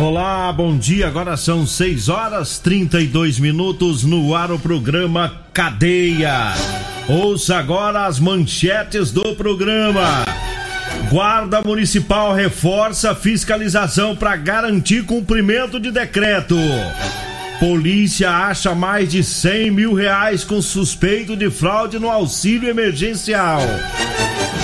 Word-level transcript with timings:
Olá, 0.00 0.50
bom 0.50 0.78
dia. 0.78 1.08
Agora 1.08 1.36
são 1.36 1.66
6 1.66 2.08
horas 2.08 2.58
32 2.58 3.38
minutos 3.38 4.02
no 4.02 4.34
ar 4.34 4.50
o 4.50 4.58
programa 4.58 5.42
Cadeia. 5.52 6.54
Ouça 7.06 7.58
agora 7.58 8.06
as 8.06 8.18
manchetes 8.18 9.12
do 9.12 9.36
programa. 9.36 10.24
Guarda 11.10 11.60
Municipal 11.60 12.32
reforça 12.32 13.14
fiscalização 13.14 14.16
para 14.16 14.36
garantir 14.36 15.04
cumprimento 15.04 15.78
de 15.78 15.90
decreto. 15.90 16.56
Polícia 17.58 18.30
acha 18.30 18.74
mais 18.74 19.10
de 19.10 19.22
100 19.22 19.70
mil 19.70 19.92
reais 19.92 20.44
com 20.44 20.62
suspeito 20.62 21.36
de 21.36 21.50
fraude 21.50 21.98
no 21.98 22.08
auxílio 22.08 22.70
emergencial. 22.70 23.60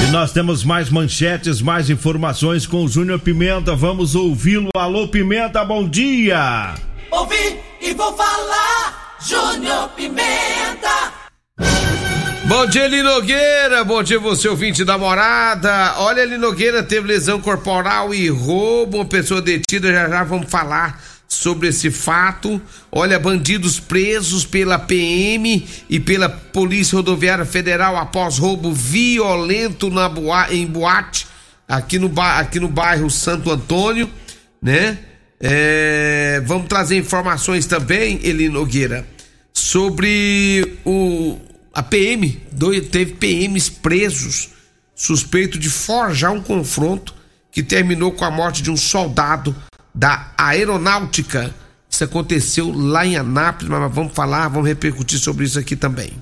E 0.03 0.11
nós 0.11 0.33
temos 0.33 0.63
mais 0.63 0.91
manchetes, 0.91 1.61
mais 1.61 1.91
informações 1.91 2.67
com 2.67 2.85
o 2.85 2.89
Júnior 2.89 3.19
Pimenta. 3.19 3.75
Vamos 3.75 4.15
ouvi-lo. 4.15 4.71
Alô, 4.77 5.09
Pimenta, 5.09 5.65
bom 5.65 5.89
dia! 5.89 6.75
Ouvi 7.11 7.59
e 7.81 7.95
vou 7.95 8.17
falar, 8.17 9.17
Júnior 9.21 9.89
Pimenta! 9.91 11.13
Bom 12.45 12.65
dia, 12.67 12.87
Linogueira. 12.87 13.83
Bom 13.83 14.03
dia, 14.05 14.21
você 14.21 14.49
ouvinte 14.49 14.85
da 14.85 14.97
morada. 14.97 15.95
Olha, 15.99 16.25
Linogueira 16.25 16.81
teve 16.83 17.09
lesão 17.09 17.41
corporal 17.41 18.15
e 18.15 18.29
roubo. 18.29 18.99
Uma 18.99 19.05
pessoa 19.05 19.43
detida, 19.43 19.93
já 19.93 20.09
já 20.09 20.23
vamos 20.23 20.49
falar 20.49 21.01
sobre 21.28 21.69
esse 21.69 21.91
fato. 21.91 22.60
Olha, 22.91 23.19
bandidos 23.19 23.81
presos 23.81 24.44
pela 24.44 24.78
PM 24.78 25.66
e 25.88 26.00
pela 26.00 26.28
Polícia 26.28 26.97
Rodoviária 26.97 27.44
Federal 27.44 27.97
após 27.97 28.38
roubo 28.38 28.72
violento 28.72 29.91
na 29.91 30.09
boa, 30.09 30.53
em 30.53 30.66
boate 30.66 31.26
aqui 31.69 31.98
no, 31.98 32.12
aqui 32.20 32.60
no 32.60 32.69
bairro 32.69 33.10
Santo 33.10 33.50
Antônio, 33.50 34.09
né? 34.62 34.98
É, 35.38 36.42
vamos 36.47 36.66
trazer 36.66 36.97
informações 36.97 37.66
também, 37.66 38.19
Eli 38.22 38.48
Nogueira, 38.48 39.06
sobre 39.53 40.78
o 40.84 41.38
a 41.75 41.82
PM, 41.82 42.41
dois, 42.50 42.88
teve 42.88 43.12
PMs 43.12 43.69
presos 43.69 44.48
suspeito 44.94 45.58
de 45.58 45.69
forjar 45.69 46.32
um 46.32 46.41
confronto 46.41 47.14
que 47.53 47.62
terminou 47.62 48.12
com 48.12 48.25
a 48.25 48.31
morte 48.31 48.62
de 48.62 48.70
um 48.70 48.76
soldado 48.78 49.54
da 49.97 50.31
aeronáutica. 50.37 51.53
Isso 51.89 52.05
aconteceu 52.05 52.71
lá 52.71 53.07
em 53.07 53.17
Anápolis, 53.17 53.71
mas 53.71 53.93
vamos 53.93 54.12
falar, 54.12 54.49
vamos 54.49 54.69
repercutir 54.69 55.19
sobre 55.19 55.47
isso 55.47 55.59
aqui 55.59 55.75
também. 55.75 56.12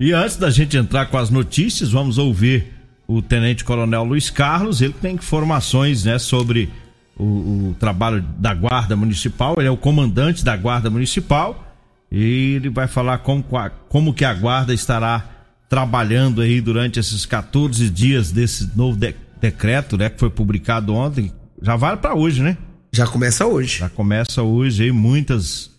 E 0.00 0.12
antes 0.12 0.36
da 0.36 0.50
gente 0.50 0.76
entrar 0.76 1.06
com 1.06 1.16
as 1.16 1.30
notícias, 1.30 1.90
vamos 1.90 2.18
ouvir 2.18 2.72
o 3.06 3.22
Tenente 3.22 3.64
Coronel 3.64 4.02
Luiz 4.02 4.28
Carlos. 4.30 4.80
Ele 4.80 4.94
tem 4.94 5.14
informações 5.14 6.04
né, 6.04 6.18
sobre 6.18 6.70
o, 7.16 7.24
o 7.70 7.76
trabalho 7.78 8.24
da 8.38 8.52
Guarda 8.52 8.96
Municipal. 8.96 9.54
Ele 9.58 9.68
é 9.68 9.70
o 9.70 9.76
comandante 9.76 10.44
da 10.44 10.56
Guarda 10.56 10.90
Municipal 10.90 11.66
e 12.10 12.54
ele 12.56 12.70
vai 12.70 12.88
falar 12.88 13.18
como, 13.18 13.44
como 13.88 14.12
que 14.12 14.24
a 14.24 14.34
Guarda 14.34 14.74
estará 14.74 15.24
trabalhando 15.68 16.40
aí 16.40 16.60
durante 16.60 16.98
esses 16.98 17.24
14 17.24 17.88
dias 17.90 18.32
desse 18.32 18.68
novo 18.76 18.96
de, 18.96 19.14
decreto, 19.40 19.96
né, 19.96 20.10
que 20.10 20.18
foi 20.18 20.30
publicado 20.30 20.94
ontem. 20.94 21.32
Já 21.62 21.76
vale 21.76 21.98
para 21.98 22.14
hoje, 22.14 22.42
né? 22.42 22.56
Já 22.92 23.06
começa 23.06 23.46
hoje. 23.46 23.78
Já 23.78 23.88
começa 23.88 24.42
hoje 24.42 24.84
aí, 24.84 24.92
muitas 24.92 25.70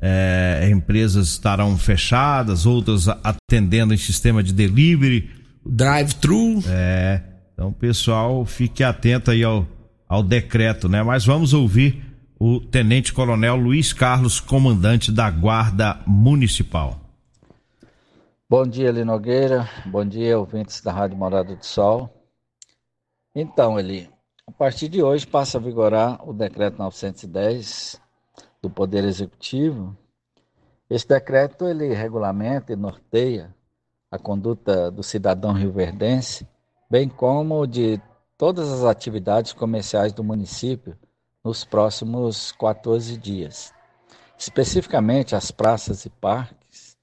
é, 0.00 0.68
empresas 0.70 1.28
estarão 1.28 1.76
fechadas, 1.78 2.66
outras 2.66 3.08
atendendo 3.08 3.94
em 3.94 3.96
sistema 3.96 4.42
de 4.42 4.52
delivery. 4.52 5.30
Drive-thru. 5.64 6.62
É, 6.66 7.22
então 7.52 7.72
pessoal, 7.72 8.44
fique 8.44 8.82
atento 8.82 9.30
aí 9.30 9.42
ao, 9.42 9.66
ao 10.08 10.22
decreto, 10.22 10.88
né? 10.88 11.02
Mas 11.02 11.24
vamos 11.24 11.52
ouvir 11.52 12.04
o 12.38 12.58
Tenente 12.58 13.12
Coronel 13.12 13.56
Luiz 13.56 13.92
Carlos, 13.92 14.40
comandante 14.40 15.12
da 15.12 15.30
Guarda 15.30 16.00
Municipal. 16.06 16.98
Bom 18.48 18.66
dia, 18.66 18.90
Linogueira. 18.90 19.68
Bom 19.86 20.04
dia, 20.04 20.38
ouvintes 20.38 20.80
da 20.80 20.90
Rádio 20.90 21.16
Morada 21.16 21.54
do 21.54 21.64
Sol. 21.64 22.10
Então, 23.34 23.78
Eli, 23.78 24.08
a 24.50 24.52
partir 24.52 24.88
de 24.88 25.00
hoje 25.00 25.24
passa 25.26 25.58
a 25.58 25.60
vigorar 25.60 26.28
o 26.28 26.32
decreto 26.32 26.76
910 26.76 28.00
do 28.60 28.68
Poder 28.68 29.04
Executivo. 29.04 29.96
Esse 30.88 31.06
decreto 31.06 31.68
ele 31.68 31.94
regulamenta 31.94 32.72
e 32.72 32.76
norteia 32.76 33.54
a 34.10 34.18
conduta 34.18 34.90
do 34.90 35.04
cidadão 35.04 35.52
rioverdense, 35.52 36.48
bem 36.90 37.08
como 37.08 37.64
de 37.64 38.02
todas 38.36 38.72
as 38.72 38.82
atividades 38.82 39.52
comerciais 39.52 40.12
do 40.12 40.24
município 40.24 40.98
nos 41.44 41.64
próximos 41.64 42.50
14 42.52 43.16
dias. 43.16 43.72
Especificamente 44.36 45.36
as 45.36 45.52
praças 45.52 46.04
e 46.04 46.10
parques, 46.10 46.96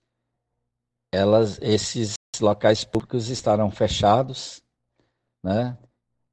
elas, 1.14 1.58
esses 1.62 2.16
locais 2.42 2.84
públicos 2.84 3.30
estarão 3.30 3.72
fechados, 3.72 4.62
né? 5.42 5.78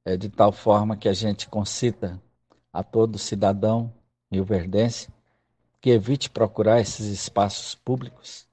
É, 0.05 0.15
de 0.15 0.29
tal 0.29 0.51
forma 0.51 0.95
que 0.95 1.09
a 1.09 1.13
gente 1.13 1.49
concita 1.49 2.21
a 2.71 2.83
todo 2.83 3.17
cidadão 3.17 3.91
rioverdense 4.31 5.09
que 5.81 5.89
evite 5.89 6.29
procurar 6.29 6.79
esses 6.79 7.07
espaços 7.07 7.75
públicos. 7.75 8.47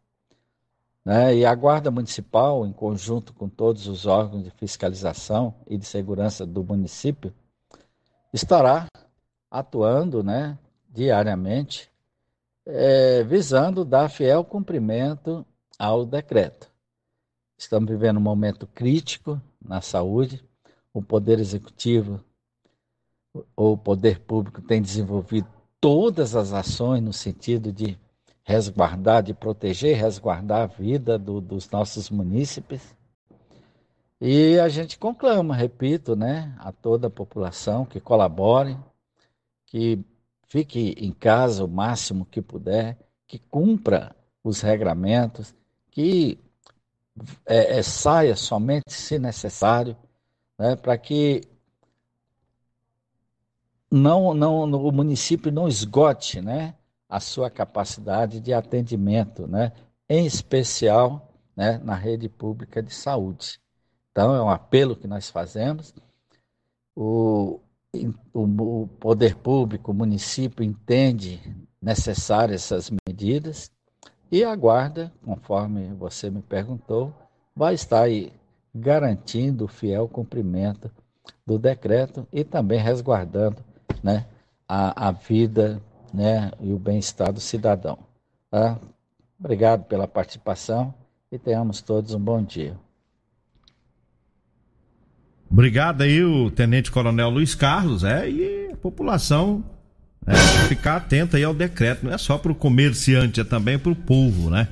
Né? 1.04 1.36
E 1.36 1.44
a 1.44 1.54
Guarda 1.54 1.90
Municipal, 1.90 2.66
em 2.66 2.72
conjunto 2.72 3.32
com 3.32 3.48
todos 3.48 3.86
os 3.86 4.06
órgãos 4.06 4.44
de 4.44 4.50
fiscalização 4.50 5.54
e 5.66 5.76
de 5.76 5.84
segurança 5.84 6.46
do 6.46 6.62
município, 6.62 7.34
estará 8.32 8.86
atuando 9.50 10.22
né, 10.22 10.58
diariamente, 10.88 11.90
é, 12.64 13.22
visando 13.24 13.84
dar 13.84 14.08
fiel 14.08 14.44
cumprimento 14.44 15.44
ao 15.78 16.06
decreto. 16.06 16.70
Estamos 17.58 17.90
vivendo 17.90 18.16
um 18.16 18.20
momento 18.22 18.66
crítico 18.66 19.40
na 19.60 19.80
saúde, 19.80 20.44
o 20.92 21.02
Poder 21.02 21.38
Executivo 21.38 22.22
ou 23.56 23.74
o 23.74 23.78
Poder 23.78 24.20
Público 24.20 24.60
tem 24.60 24.80
desenvolvido 24.80 25.48
todas 25.80 26.36
as 26.36 26.52
ações 26.52 27.02
no 27.02 27.12
sentido 27.12 27.72
de 27.72 27.98
resguardar, 28.44 29.22
de 29.22 29.32
proteger 29.32 29.96
resguardar 29.96 30.62
a 30.62 30.66
vida 30.66 31.18
do, 31.18 31.40
dos 31.40 31.70
nossos 31.70 32.10
munícipes. 32.10 32.94
E 34.20 34.58
a 34.58 34.68
gente 34.68 34.98
conclama, 34.98 35.56
repito, 35.56 36.14
né, 36.14 36.54
a 36.58 36.70
toda 36.70 37.08
a 37.08 37.10
população 37.10 37.84
que 37.84 37.98
colabore, 37.98 38.76
que 39.66 39.98
fique 40.46 40.94
em 40.98 41.12
casa 41.12 41.64
o 41.64 41.68
máximo 41.68 42.24
que 42.26 42.40
puder, 42.40 42.98
que 43.26 43.38
cumpra 43.38 44.14
os 44.44 44.60
regramentos, 44.60 45.54
que 45.90 46.38
é, 47.46 47.78
é, 47.78 47.82
saia 47.82 48.36
somente 48.36 48.92
se 48.92 49.18
necessário, 49.18 49.96
né, 50.58 50.76
para 50.76 50.96
que 50.96 51.42
não, 53.90 54.32
não, 54.32 54.62
o 54.62 54.92
município 54.92 55.52
não 55.52 55.68
esgote 55.68 56.40
né, 56.40 56.74
a 57.08 57.20
sua 57.20 57.50
capacidade 57.50 58.40
de 58.40 58.52
atendimento, 58.52 59.46
né, 59.46 59.72
em 60.08 60.24
especial 60.24 61.32
né, 61.54 61.78
na 61.84 61.94
rede 61.94 62.28
pública 62.28 62.82
de 62.82 62.92
saúde. 62.92 63.60
Então, 64.10 64.34
é 64.34 64.42
um 64.42 64.50
apelo 64.50 64.96
que 64.96 65.06
nós 65.06 65.30
fazemos. 65.30 65.94
O, 66.94 67.60
o 68.32 68.86
poder 68.98 69.36
público, 69.36 69.90
o 69.90 69.94
município 69.94 70.64
entende 70.64 71.40
necessárias 71.80 72.62
essas 72.62 72.90
medidas 73.06 73.70
e 74.30 74.44
aguarda, 74.44 75.12
conforme 75.22 75.92
você 75.94 76.30
me 76.30 76.40
perguntou, 76.40 77.12
vai 77.54 77.74
estar 77.74 78.02
aí 78.02 78.32
garantindo 78.74 79.64
o 79.64 79.68
fiel 79.68 80.08
cumprimento 80.08 80.90
do 81.46 81.58
decreto 81.58 82.26
e 82.32 82.44
também 82.44 82.80
resguardando 82.80 83.58
né, 84.02 84.26
a, 84.66 85.08
a 85.08 85.12
vida 85.12 85.80
né, 86.12 86.50
e 86.60 86.72
o 86.72 86.78
bem-estar 86.78 87.32
do 87.32 87.40
cidadão. 87.40 87.98
Tá? 88.50 88.78
Obrigado 89.38 89.84
pela 89.84 90.08
participação 90.08 90.94
e 91.30 91.38
tenhamos 91.38 91.80
todos 91.82 92.14
um 92.14 92.20
bom 92.20 92.42
dia. 92.42 92.76
Obrigado 95.50 96.02
aí, 96.02 96.22
o 96.22 96.50
Tenente 96.50 96.90
Coronel 96.90 97.28
Luiz 97.28 97.54
Carlos, 97.54 98.04
é, 98.04 98.28
e 98.28 98.70
a 98.72 98.76
população 98.76 99.62
é, 100.26 100.34
ficar 100.66 100.96
atenta 100.96 101.36
aí 101.36 101.44
ao 101.44 101.52
decreto, 101.52 102.06
não 102.06 102.12
é 102.12 102.16
só 102.16 102.38
para 102.38 102.52
o 102.52 102.54
comerciante, 102.54 103.40
é 103.40 103.44
também 103.44 103.78
para 103.78 103.92
o 103.92 103.96
povo, 103.96 104.48
né? 104.48 104.68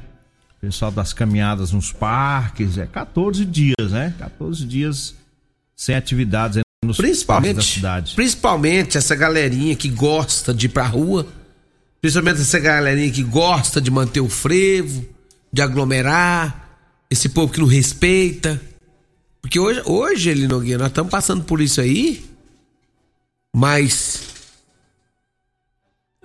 Pessoal 0.60 0.90
das 0.90 1.12
caminhadas 1.12 1.72
nos 1.72 1.90
parques, 1.90 2.76
é 2.76 2.86
14 2.86 3.44
dias, 3.46 3.90
né? 3.90 4.14
14 4.18 4.64
dias 4.66 5.14
sem 5.74 5.94
atividades 5.94 6.60
nos 6.84 6.98
principalmente, 6.98 7.56
da 7.56 7.62
cidade. 7.62 8.14
Principalmente 8.14 8.98
essa 8.98 9.14
galerinha 9.16 9.74
que 9.74 9.88
gosta 9.88 10.52
de 10.52 10.66
ir 10.66 10.68
pra 10.68 10.86
rua, 10.86 11.26
principalmente 12.00 12.42
essa 12.42 12.58
galerinha 12.58 13.10
que 13.10 13.22
gosta 13.22 13.80
de 13.80 13.90
manter 13.90 14.20
o 14.20 14.28
frevo, 14.28 15.06
de 15.50 15.62
aglomerar, 15.62 16.78
esse 17.10 17.30
povo 17.30 17.52
que 17.52 17.60
não 17.60 17.66
respeita. 17.66 18.60
Porque 19.40 19.58
hoje, 19.58 19.82
hoje 19.86 20.30
Eli 20.30 20.46
Nogueira, 20.46 20.78
nós 20.78 20.88
estamos 20.88 21.10
passando 21.10 21.44
por 21.44 21.60
isso 21.60 21.80
aí, 21.80 22.24
mas 23.54 24.29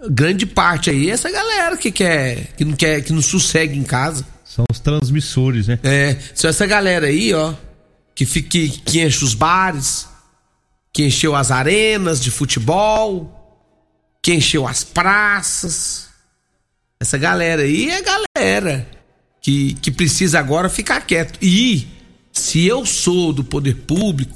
grande 0.09 0.45
parte 0.45 0.89
aí 0.89 1.09
é 1.09 1.13
essa 1.13 1.31
galera 1.31 1.77
que 1.77 1.91
quer, 1.91 2.47
que 2.57 2.65
não 2.65 2.75
quer, 2.75 3.01
que 3.01 3.13
não 3.13 3.21
sossegue 3.21 3.77
em 3.77 3.83
casa. 3.83 4.25
São 4.43 4.65
os 4.71 4.79
transmissores, 4.79 5.67
né? 5.67 5.79
É, 5.83 6.17
são 6.33 6.49
essa 6.49 6.65
galera 6.65 7.07
aí, 7.07 7.33
ó, 7.33 7.53
que 8.13 8.25
fica 8.25 8.49
que 8.49 9.01
enche 9.01 9.23
os 9.23 9.33
bares, 9.33 10.07
que 10.93 11.05
encheu 11.05 11.35
as 11.35 11.51
arenas 11.51 12.21
de 12.21 12.31
futebol, 12.31 13.35
que 14.21 14.33
encheu 14.33 14.67
as 14.67 14.83
praças. 14.83 16.07
Essa 16.99 17.17
galera 17.17 17.63
aí 17.63 17.89
é 17.89 18.01
galera 18.01 18.87
que, 19.41 19.73
que 19.75 19.91
precisa 19.91 20.39
agora 20.39 20.69
ficar 20.69 21.01
quieto. 21.01 21.37
E 21.41 21.87
se 22.31 22.65
eu 22.65 22.85
sou 22.85 23.33
do 23.33 23.43
poder 23.43 23.75
público, 23.75 24.35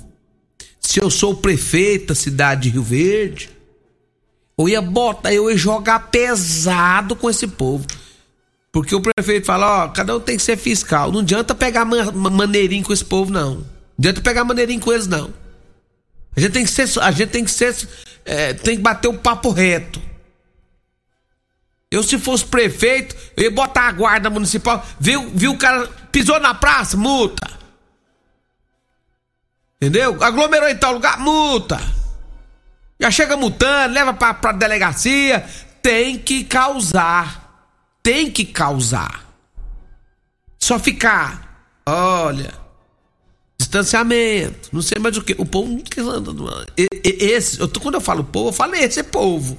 se 0.80 1.01
eu 1.01 1.10
sou 1.10 1.33
o 1.33 1.38
prefeito 1.38 2.07
da 2.07 2.15
cidade 2.15 2.63
de 2.63 2.69
Rio 2.69 2.83
Verde, 2.83 3.50
eu 4.60 4.68
ia 4.68 4.82
botar, 4.82 5.34
eu 5.34 5.50
ia 5.50 5.56
jogar 5.56 6.12
pesado 6.12 7.16
com 7.16 7.30
esse 7.30 7.48
povo. 7.48 7.88
Porque 8.74 8.94
o 8.94 9.02
prefeito 9.02 9.46
fala, 9.46 9.86
ó, 9.86 9.88
cada 9.88 10.18
um 10.18 10.20
tem 10.20 10.36
que 10.36 10.44
ser 10.44 10.58
fiscal. 10.58 11.14
Não 11.14 11.22
adianta 11.22 11.56
pegar 11.56 11.86
man 11.86 12.12
maneirinho 12.12 12.84
com 12.84 12.92
esse 12.92 13.06
povo, 13.06 13.32
não. 13.32 13.56
Não 13.56 13.66
adianta 13.98 14.20
pegar 14.20 14.44
maneirinho 14.44 14.82
com 14.82 14.92
eles, 14.92 15.08
não. 15.08 15.34
A 16.36 16.40
gente 16.42 16.52
tem 16.52 16.66
que 16.66 16.72
ser, 16.72 17.02
a 17.02 17.10
gente 17.10 17.30
tem 17.30 17.46
que 17.46 17.52
ser, 17.52 17.74
é, 18.26 18.54
tem 18.54 18.76
que 18.76 18.82
bater 18.82 19.08
o 19.08 19.18
papo 19.18 19.50
reto. 19.50 20.02
Eu, 21.90 22.04
se 22.04 22.20
fosse 22.20 22.46
prefeito, 22.46 23.16
eu 23.38 23.46
ia 23.46 23.52
botar 23.52 23.88
a 23.88 23.92
guarda 23.94 24.30
municipal. 24.30 24.86
Viu, 25.00 25.30
viu 25.34 25.54
o 25.54 25.58
cara 25.58 25.88
pisou 26.12 26.40
na 26.40 26.54
praça? 26.54 26.98
Multa. 26.98 27.50
Entendeu? 29.82 30.22
Aglomerou 30.22 30.68
em 30.68 30.76
tal 30.76 30.94
lugar? 30.94 31.18
Multa. 31.18 31.80
Já 33.00 33.10
chega 33.10 33.38
multando, 33.38 33.94
leva 33.94 34.13
pra, 34.13 34.34
pra 34.34 34.51
delegacia. 34.51 35.46
Tem 35.81 36.18
que 36.18 36.44
causar. 36.44 37.66
Tem 38.04 38.30
que 38.30 38.44
causar. 38.44 39.25
Só 40.60 40.78
ficar. 40.78 41.48
Olha, 41.86 42.54
distanciamento, 43.57 44.69
não 44.72 44.81
sei 44.81 45.00
mais 45.00 45.18
o 45.18 45.24
que. 45.24 45.34
O 45.38 45.46
povo 45.46 45.72
não 45.72 45.80
quer 45.80 46.04
esse, 47.04 47.60
eu 47.60 47.68
tô, 47.68 47.80
quando 47.80 47.96
eu 47.96 48.01
falo 48.01 48.24
povo, 48.24 48.50
eu 48.50 48.54
falo 48.54 48.75
esse 48.75 49.01
povo. 49.01 49.57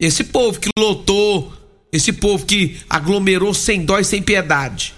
Esse 0.00 0.24
povo 0.24 0.58
que 0.58 0.70
lotou, 0.78 1.52
esse 1.92 2.12
povo 2.12 2.46
que 2.46 2.80
aglomerou 2.88 3.52
sem 3.52 3.84
dó 3.84 3.98
e 3.98 4.04
sem 4.04 4.22
piedade. 4.22 4.94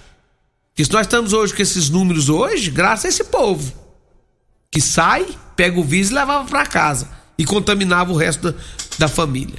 Que 0.73 0.85
se 0.85 0.91
nós 0.91 1.05
estamos 1.05 1.33
hoje 1.33 1.53
com 1.53 1.61
esses 1.61 1.89
números 1.89 2.29
hoje, 2.29 2.71
graças 2.71 3.05
a 3.05 3.09
esse 3.09 3.23
povo 3.25 3.73
que 4.71 4.79
sai, 4.79 5.27
pega 5.55 5.77
o 5.77 5.83
vírus 5.83 6.11
e 6.11 6.13
levava 6.13 6.47
para 6.47 6.65
casa 6.65 7.20
e 7.41 7.45
contaminava 7.45 8.11
o 8.11 8.15
resto 8.15 8.51
da, 8.51 8.57
da 8.99 9.07
família. 9.07 9.57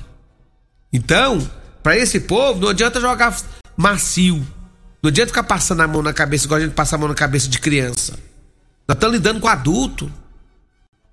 Então, 0.93 1.45
para 1.83 1.99
esse 1.99 2.21
povo 2.21 2.61
não 2.61 2.69
adianta 2.69 3.01
jogar 3.01 3.37
macio. 3.77 4.47
Não 5.03 5.09
adianta 5.09 5.29
ficar 5.29 5.43
passando 5.43 5.81
a 5.81 5.89
mão 5.89 6.01
na 6.01 6.13
cabeça 6.13 6.45
igual 6.45 6.61
a 6.61 6.63
gente 6.63 6.75
passa 6.75 6.95
a 6.95 6.99
mão 6.99 7.09
na 7.09 7.15
cabeça 7.15 7.49
de 7.49 7.59
criança. 7.59 8.13
Nós 8.87 8.95
estamos 8.95 9.17
lidando 9.17 9.41
com 9.41 9.49
adulto. 9.49 10.13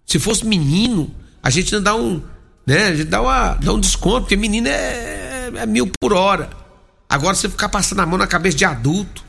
Se 0.06 0.20
fosse 0.20 0.46
menino, 0.46 1.14
a 1.42 1.50
gente 1.50 1.74
não 1.74 1.82
dá 1.82 1.96
um. 1.96 2.22
Né? 2.68 2.84
A 2.84 2.96
gente 2.96 3.08
dá, 3.08 3.20
uma, 3.20 3.56
dá 3.56 3.74
um 3.74 3.80
desconto, 3.80 4.22
porque 4.22 4.38
menino 4.38 4.68
é, 4.68 5.52
é 5.56 5.66
mil 5.66 5.92
por 6.00 6.14
hora. 6.14 6.52
Agora 7.10 7.34
você 7.34 7.50
ficar 7.50 7.70
passando 7.70 8.02
a 8.02 8.06
mão 8.06 8.20
na 8.20 8.28
cabeça 8.28 8.58
de 8.58 8.66
adulto. 8.66 9.24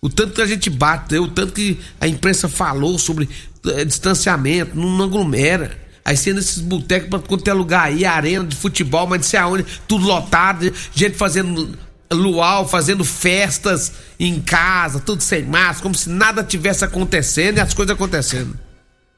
O 0.00 0.08
tanto 0.08 0.32
que 0.32 0.40
a 0.40 0.46
gente 0.46 0.70
bate, 0.70 1.18
o 1.18 1.28
tanto 1.28 1.52
que 1.52 1.78
a 2.00 2.08
imprensa 2.08 2.48
falou 2.48 2.98
sobre 2.98 3.28
é, 3.66 3.84
distanciamento, 3.84 4.74
não 4.74 5.04
aglomera. 5.04 5.85
Aí 6.06 6.16
sendo 6.16 6.38
esses 6.38 6.58
botecos 6.58 7.10
pra 7.10 7.18
quanto 7.18 7.50
é 7.50 7.52
lugar 7.52 7.86
aí, 7.86 8.04
arena 8.04 8.44
de 8.44 8.54
futebol, 8.54 9.08
mas 9.08 9.18
não 9.18 9.24
sei 9.24 9.40
aonde, 9.40 9.66
tudo 9.88 10.06
lotado, 10.06 10.72
gente 10.94 11.16
fazendo 11.16 11.76
luau 12.14 12.68
fazendo 12.68 13.04
festas 13.04 13.92
em 14.20 14.40
casa, 14.40 15.00
tudo 15.00 15.20
sem 15.20 15.42
máscara, 15.42 15.82
como 15.82 15.96
se 15.96 16.08
nada 16.08 16.44
tivesse 16.44 16.84
acontecendo 16.84 17.58
e 17.58 17.60
as 17.60 17.74
coisas 17.74 17.92
acontecendo. 17.92 18.56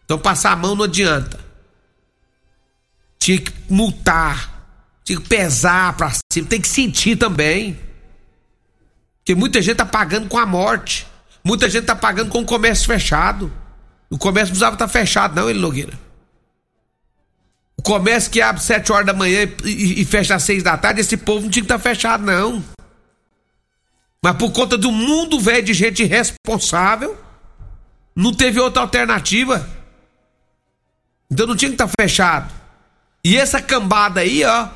Então 0.06 0.18
passar 0.18 0.52
a 0.52 0.56
mão 0.56 0.74
não 0.74 0.86
adianta. 0.86 1.38
Tinha 3.18 3.38
que 3.38 3.52
multar, 3.68 4.70
tinha 5.04 5.20
que 5.20 5.28
pesar 5.28 5.94
pra 5.94 6.10
cima, 6.32 6.48
tem 6.48 6.58
que 6.58 6.68
sentir 6.68 7.16
também. 7.16 7.78
Porque 9.18 9.34
muita 9.34 9.60
gente 9.60 9.76
tá 9.76 9.84
pagando 9.84 10.26
com 10.26 10.38
a 10.38 10.46
morte. 10.46 11.06
Muita 11.44 11.68
gente 11.68 11.84
tá 11.84 11.94
pagando 11.94 12.30
com 12.30 12.40
o 12.40 12.46
comércio 12.46 12.86
fechado. 12.86 13.52
O 14.08 14.16
comércio 14.16 14.52
precisava 14.52 14.74
estar 14.74 14.86
tá 14.86 14.90
fechado, 14.90 15.34
não, 15.34 15.50
ele 15.50 15.58
Nogueira. 15.58 16.07
O 17.78 17.82
comércio 17.82 18.30
que 18.30 18.40
abre 18.40 18.60
7 18.60 18.92
horas 18.92 19.06
da 19.06 19.12
manhã 19.12 19.48
e, 19.64 19.68
e, 19.68 20.02
e 20.02 20.04
fecha 20.04 20.34
às 20.34 20.42
6 20.42 20.62
da 20.62 20.76
tarde, 20.76 21.00
esse 21.00 21.16
povo 21.16 21.42
não 21.42 21.50
tinha 21.50 21.62
que 21.62 21.72
estar 21.72 21.78
tá 21.78 21.82
fechado, 21.82 22.24
não. 22.24 22.62
Mas 24.22 24.36
por 24.36 24.50
conta 24.50 24.76
do 24.76 24.90
mundo 24.90 25.38
velho 25.38 25.64
de 25.64 25.72
gente 25.72 26.02
irresponsável, 26.02 27.16
não 28.14 28.34
teve 28.34 28.58
outra 28.58 28.82
alternativa. 28.82 29.68
Então 31.30 31.46
não 31.46 31.54
tinha 31.56 31.70
que 31.70 31.74
estar 31.74 31.86
tá 31.86 31.92
fechado. 32.00 32.52
E 33.24 33.36
essa 33.36 33.62
cambada 33.62 34.20
aí, 34.20 34.44
ó, 34.44 34.68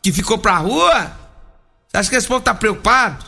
que 0.00 0.12
ficou 0.12 0.38
pra 0.38 0.58
rua, 0.58 1.10
você 1.88 1.96
acha 1.96 2.10
que 2.10 2.16
esse 2.16 2.28
povo 2.28 2.40
tá 2.40 2.54
preocupado? 2.54 3.24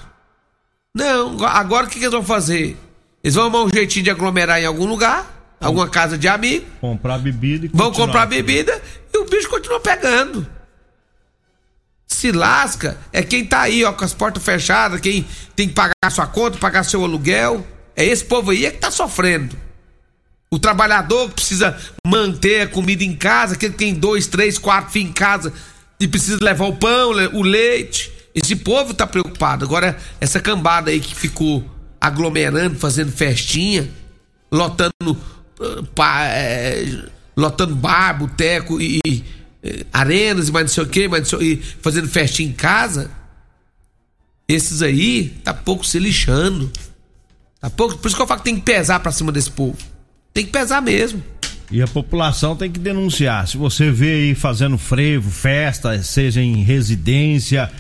Não, 0.95 1.45
agora 1.45 1.87
o 1.87 1.88
que, 1.88 1.99
que 1.99 2.04
eles 2.04 2.12
vão 2.12 2.23
fazer? 2.23 2.76
Eles 3.23 3.35
vão 3.35 3.45
arrumar 3.45 3.64
um 3.64 3.68
jeitinho 3.68 4.04
de 4.04 4.11
aglomerar 4.11 4.61
em 4.61 4.66
algum 4.66 4.87
lugar, 4.87 5.26
alguma 5.61 5.88
casa 5.88 6.16
de 6.16 6.28
amigo. 6.28 6.64
Comprar 6.80 7.18
bebida 7.18 7.66
e 7.66 7.71
Vão 7.73 7.92
comprar 7.92 8.26
bebida 8.26 8.80
e 9.17 9.23
o 9.23 9.25
bicho 9.25 9.49
continua 9.49 9.81
pegando 9.81 10.47
se 12.07 12.33
lasca 12.33 12.97
é 13.13 13.23
quem 13.23 13.45
tá 13.45 13.63
aí, 13.63 13.85
ó, 13.85 13.93
com 13.93 14.05
as 14.05 14.15
portas 14.15 14.43
fechadas, 14.43 15.01
quem 15.01 15.27
tem 15.55 15.69
que 15.69 15.75
pagar 15.75 16.11
sua 16.11 16.27
conta, 16.27 16.57
pagar 16.57 16.85
seu 16.85 17.05
aluguel. 17.05 17.67
É 17.95 18.05
esse 18.05 18.25
povo 18.25 18.51
aí 18.51 18.65
é 18.65 18.71
que 18.71 18.79
tá 18.79 18.91
sofrendo. 18.91 19.57
O 20.51 20.59
trabalhador 20.59 21.31
precisa 21.31 21.77
manter 22.07 22.63
a 22.63 22.67
comida 22.69 23.03
em 23.03 23.15
casa, 23.15 23.55
aquele 23.55 23.73
que 23.73 23.79
tem 23.79 23.95
dois, 23.95 24.27
três, 24.27 24.57
quatro 24.59 24.93
filhos 24.93 25.11
em 25.11 25.13
casa 25.13 25.53
e 25.99 26.07
precisa 26.07 26.43
levar 26.43 26.67
o 26.67 26.77
pão, 26.77 27.11
o 27.33 27.43
leite. 27.43 28.13
Esse 28.35 28.55
povo 28.55 28.95
tá 28.95 29.07
preocupado. 29.07 29.65
Agora, 29.65 29.97
essa 30.21 30.39
cambada 30.39 30.91
aí 30.91 31.01
que 31.01 31.15
ficou 31.15 31.65
aglomerando, 32.01 32.79
fazendo 32.79 33.11
festinha, 33.11 33.91
lotando, 34.53 35.19
uh, 35.59 36.03
é, 36.31 37.09
lotando 37.37 37.75
bar, 37.75 38.19
boteco 38.19 38.81
e, 38.81 39.00
arenas 39.93 40.49
e 40.49 40.52
mais 40.52 40.66
não 40.66 40.75
sei 40.75 40.85
o 40.85 40.87
que, 40.87 41.09
mais 41.09 41.28
sei, 41.28 41.52
e 41.52 41.57
fazendo 41.57 42.09
festinha 42.09 42.49
em 42.49 42.52
casa, 42.52 43.11
esses 44.49 44.83
aí 44.83 45.35
tá 45.45 45.52
pouco 45.52 45.85
se 45.85 45.99
lixando. 45.99 46.71
Tá 47.61 47.69
pouco, 47.69 47.99
por 47.99 48.07
isso 48.07 48.16
que 48.16 48.23
eu 48.23 48.26
falo 48.26 48.40
que 48.40 48.45
tem 48.45 48.57
que 48.57 48.62
pesar 48.62 49.00
pra 49.00 49.12
cima 49.12 49.33
desse 49.33 49.50
povo. 49.50 49.76
Tem 50.33 50.45
que 50.45 50.52
pesar 50.52 50.81
mesmo. 50.81 51.23
E 51.71 51.83
a 51.83 51.87
população 51.88 52.55
tem 52.55 52.71
que 52.71 52.78
denunciar. 52.78 53.49
Se 53.49 53.57
você 53.57 53.90
vê 53.90 54.12
aí 54.12 54.35
fazendo 54.35 54.78
frevo, 54.78 55.31
festa, 55.31 56.00
seja 56.02 56.40
em 56.40 56.62
residência, 56.62 57.71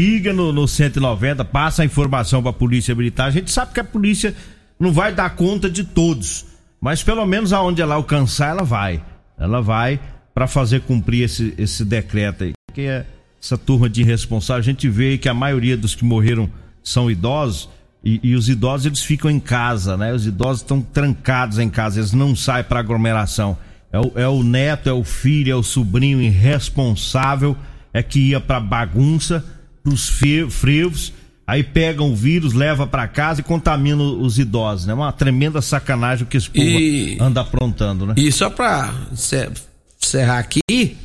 liga 0.00 0.32
no, 0.32 0.52
no 0.52 0.66
190, 0.66 1.44
passa 1.44 1.82
a 1.82 1.84
informação 1.84 2.42
pra 2.42 2.52
polícia 2.52 2.94
militar. 2.94 3.26
A 3.26 3.30
gente 3.30 3.50
sabe 3.50 3.74
que 3.74 3.80
a 3.80 3.84
polícia 3.84 4.34
não 4.78 4.92
vai 4.92 5.12
dar 5.12 5.28
conta 5.30 5.68
de 5.68 5.84
todos, 5.84 6.46
mas 6.80 7.02
pelo 7.02 7.26
menos 7.26 7.52
aonde 7.52 7.82
ela 7.82 7.94
alcançar, 7.94 8.50
ela 8.50 8.64
vai. 8.64 9.02
ela 9.38 9.60
vai 9.60 10.00
para 10.34 10.46
fazer 10.46 10.80
cumprir 10.82 11.24
esse, 11.24 11.54
esse 11.58 11.84
decreto 11.84 12.44
aí. 12.44 12.52
Que 12.72 12.82
é 12.82 13.06
essa 13.42 13.58
turma 13.58 13.88
de 13.88 14.00
irresponsável. 14.00 14.60
A 14.60 14.64
gente 14.64 14.88
vê 14.88 15.18
que 15.18 15.28
a 15.28 15.34
maioria 15.34 15.76
dos 15.76 15.94
que 15.94 16.04
morreram 16.04 16.48
são 16.82 17.10
idosos 17.10 17.68
e, 18.02 18.20
e 18.22 18.34
os 18.34 18.48
idosos 18.48 18.86
eles 18.86 19.02
ficam 19.02 19.30
em 19.30 19.40
casa, 19.40 19.96
né? 19.96 20.12
Os 20.12 20.26
idosos 20.26 20.62
estão 20.62 20.80
trancados 20.80 21.58
em 21.58 21.68
casa, 21.68 22.00
eles 22.00 22.12
não 22.12 22.34
saem 22.34 22.64
para 22.64 22.80
aglomeração. 22.80 23.58
É 23.92 23.98
o, 23.98 24.12
é 24.14 24.28
o 24.28 24.42
neto, 24.42 24.88
é 24.88 24.92
o 24.92 25.04
filho, 25.04 25.52
é 25.52 25.56
o 25.56 25.62
sobrinho 25.62 26.22
irresponsável, 26.22 27.56
é 27.92 28.02
que 28.02 28.30
ia 28.30 28.40
para 28.40 28.60
bagunça, 28.60 29.44
pros 29.82 30.08
frevos, 30.08 31.12
aí 31.50 31.64
pegam 31.64 32.12
o 32.12 32.14
vírus, 32.14 32.52
leva 32.52 32.86
para 32.86 33.08
casa 33.08 33.40
e 33.40 33.44
contamina 33.44 34.00
os 34.00 34.38
idosos, 34.38 34.86
né? 34.86 34.94
Uma 34.94 35.12
tremenda 35.12 35.60
sacanagem 35.60 36.24
que 36.24 36.36
esse 36.36 36.48
povo 36.48 36.64
e, 36.64 37.18
anda 37.20 37.40
aprontando, 37.40 38.06
né? 38.06 38.14
E 38.16 38.30
só 38.30 38.48
para 38.48 38.94
encerrar 39.10 40.38
aqui, 40.38 40.96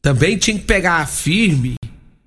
também 0.00 0.38
tinha 0.38 0.56
que 0.56 0.64
pegar 0.64 1.04
firme 1.08 1.74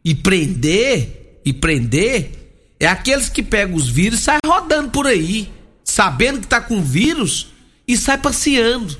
e 0.03 0.13
prender, 0.13 1.39
e 1.45 1.53
prender, 1.53 2.31
é 2.77 2.87
aqueles 2.87 3.29
que 3.29 3.41
pegam 3.41 3.75
os 3.75 3.87
vírus 3.87 4.19
e 4.19 4.23
saem 4.23 4.39
rodando 4.45 4.89
por 4.89 5.07
aí, 5.07 5.49
sabendo 5.85 6.41
que 6.41 6.47
tá 6.47 6.59
com 6.59 6.83
vírus 6.83 7.47
e 7.87 7.95
sai 7.95 8.17
passeando 8.17 8.97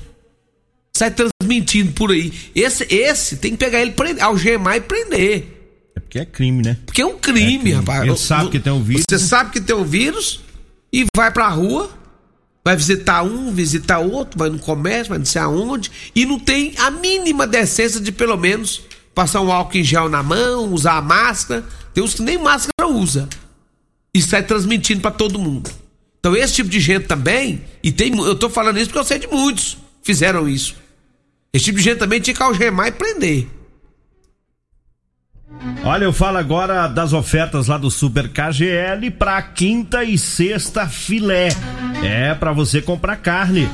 sai 0.94 1.10
transmitindo 1.10 1.92
por 1.92 2.12
aí. 2.12 2.32
Esse, 2.54 2.86
esse 2.94 3.36
tem 3.38 3.52
que 3.52 3.56
pegar 3.56 3.80
ele, 3.80 3.92
prender, 3.92 4.22
algemar 4.22 4.76
e 4.76 4.80
prender. 4.80 5.61
Porque 6.12 6.18
é 6.18 6.26
crime, 6.26 6.62
né? 6.62 6.76
Porque 6.84 7.00
é 7.00 7.06
um 7.06 7.16
crime, 7.16 7.40
é 7.40 7.58
crime. 7.58 7.72
rapaz. 7.72 8.02
Ele 8.06 8.16
sabe 8.18 8.50
que 8.50 8.60
tem 8.60 8.70
um 8.70 8.82
vírus. 8.82 9.06
Você 9.08 9.18
sabe 9.18 9.50
que 9.50 9.58
tem 9.58 9.74
um 9.74 9.82
vírus 9.82 10.40
e 10.92 11.06
vai 11.16 11.30
pra 11.30 11.48
rua, 11.48 11.88
vai 12.62 12.76
visitar 12.76 13.22
um, 13.22 13.50
visitar 13.50 13.98
outro, 13.98 14.38
vai 14.38 14.50
no 14.50 14.58
comércio, 14.58 15.08
vai 15.08 15.16
não 15.16 15.24
sei 15.24 15.40
aonde, 15.40 15.90
e 16.14 16.26
não 16.26 16.38
tem 16.38 16.74
a 16.76 16.90
mínima 16.90 17.46
decência 17.46 17.98
de 17.98 18.12
pelo 18.12 18.36
menos 18.36 18.82
passar 19.14 19.40
um 19.40 19.50
álcool 19.50 19.78
em 19.78 19.82
gel 19.82 20.10
na 20.10 20.22
mão, 20.22 20.70
usar 20.74 20.98
a 20.98 21.00
máscara. 21.00 21.64
Tem 21.94 22.04
uns 22.04 22.12
que 22.12 22.20
nem 22.20 22.36
máscara 22.36 22.86
usa. 22.86 23.26
E 24.12 24.20
sai 24.20 24.42
transmitindo 24.42 25.00
para 25.00 25.12
todo 25.12 25.38
mundo. 25.38 25.70
Então 26.20 26.36
esse 26.36 26.56
tipo 26.56 26.68
de 26.68 26.78
gente 26.78 27.06
também, 27.06 27.64
e 27.82 27.90
tem, 27.90 28.14
eu 28.18 28.34
tô 28.34 28.50
falando 28.50 28.76
isso 28.76 28.88
porque 28.88 28.98
eu 28.98 29.04
sei 29.04 29.18
de 29.18 29.28
muitos 29.28 29.78
fizeram 30.02 30.46
isso. 30.46 30.76
Esse 31.54 31.64
tipo 31.64 31.78
de 31.78 31.84
gente 31.84 31.98
também 31.98 32.20
tinha 32.20 32.34
que 32.34 32.42
algemar 32.42 32.88
e 32.88 32.92
prender. 32.92 33.61
Olha, 35.84 36.04
eu 36.04 36.12
falo 36.12 36.38
agora 36.38 36.86
das 36.88 37.12
ofertas 37.12 37.68
lá 37.68 37.78
do 37.78 37.90
Super 37.90 38.28
KGL 38.28 39.10
para 39.12 39.40
quinta 39.42 40.02
e 40.04 40.16
sexta 40.16 40.88
filé. 40.88 41.48
É 42.02 42.34
para 42.34 42.52
você 42.52 42.80
comprar 42.82 43.16
carne. 43.16 43.68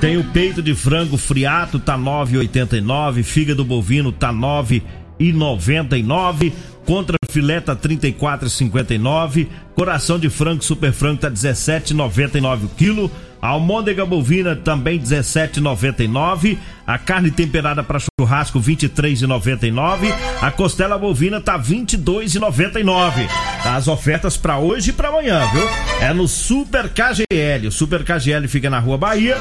Tem 0.00 0.16
o 0.16 0.24
peito 0.24 0.62
de 0.62 0.74
frango 0.74 1.18
friato 1.18 1.78
tá 1.78 1.98
9,89, 1.98 3.22
fígado 3.22 3.62
bovino 3.64 4.10
tá 4.10 4.32
9,99, 4.32 6.52
contra 6.86 7.18
filé 7.30 7.60
tá 7.60 7.76
34,59, 7.76 9.46
coração 9.74 10.18
de 10.18 10.30
frango 10.30 10.64
super 10.64 10.92
frango 10.92 11.20
tá 11.20 11.30
17,99 11.30 12.64
o 12.64 12.68
quilo. 12.68 13.10
A 13.42 13.48
almôndega 13.48 14.04
bovina 14.04 14.54
também 14.54 15.00
17,99. 15.00 16.58
A 16.86 16.98
carne 16.98 17.30
temperada 17.30 17.82
para 17.82 17.98
churrasco 17.98 18.60
23,99. 18.60 20.12
A 20.40 20.50
costela 20.50 20.98
bovina 20.98 21.40
tá 21.40 21.58
22,99. 21.58 23.28
As 23.64 23.88
ofertas 23.88 24.36
para 24.36 24.58
hoje 24.58 24.90
e 24.90 24.92
para 24.92 25.08
amanhã, 25.08 25.46
viu? 25.52 25.68
É 26.00 26.12
no 26.12 26.26
Super 26.26 26.88
KGL. 26.88 27.66
O 27.68 27.72
Super 27.72 28.02
KGL 28.04 28.48
fica 28.48 28.70
na 28.70 28.78
Rua 28.78 28.96
Bahia, 28.96 29.38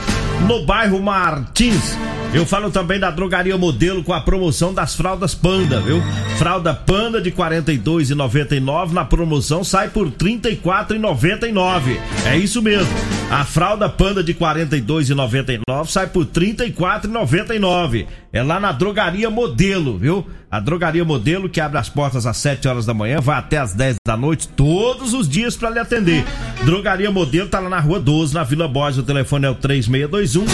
no 0.48 0.66
bairro 0.66 1.02
Martins. 1.02 1.98
Eu 2.34 2.46
falo 2.46 2.70
também 2.70 3.00
da 3.00 3.10
Drogaria 3.10 3.58
Modelo 3.58 4.04
com 4.04 4.14
a 4.14 4.22
promoção 4.22 4.72
das 4.72 4.94
fraldas 4.96 5.34
Panda, 5.34 5.82
viu? 5.82 6.00
Fralda 6.38 6.76
Panda 6.76 7.20
de 7.20 7.32
42,99 7.32 8.92
na 8.92 9.04
promoção 9.04 9.64
sai 9.64 9.90
por 9.90 10.12
34,99. 10.12 11.98
É 12.26 12.38
isso 12.38 12.62
mesmo. 12.62 12.94
A 13.32 13.44
fralda 13.46 13.90
Panda 13.90 14.24
de 14.24 14.36
42,99 14.36 15.88
sai 15.88 16.06
por 16.08 16.26
34,99. 16.26 18.06
É 18.32 18.44
lá 18.44 18.60
na 18.60 18.72
Drogaria 18.72 19.30
Modelo, 19.30 19.98
viu? 19.98 20.26
A 20.52 20.60
Drogaria 20.60 21.04
Modelo 21.04 21.50
que 21.50 21.60
abre 21.60 21.80
as 21.80 21.90
portas 21.90 22.26
às 22.26 22.38
7 22.38 22.68
horas 22.68 22.86
da 22.86 22.94
manhã, 22.94 23.20
vai 23.20 23.38
até 23.38 23.58
às 23.58 23.74
10 23.74 23.98
da 24.06 24.16
noite 24.16 24.48
todos 24.48 25.14
os 25.14 25.28
dias 25.28 25.56
para 25.56 25.70
lhe 25.70 25.80
atender. 25.80 26.24
Drogaria 26.64 27.12
Modelo 27.12 27.50
tá 27.50 27.60
lá 27.60 27.70
na 27.70 27.80
Rua 27.80 28.00
12, 28.00 28.34
na 28.34 28.44
Vila 28.44 28.68
Borges. 28.68 29.00
O 29.00 29.04
telefone 29.04 29.46
é 29.46 29.50
o 29.50 29.56
3621 29.56 30.46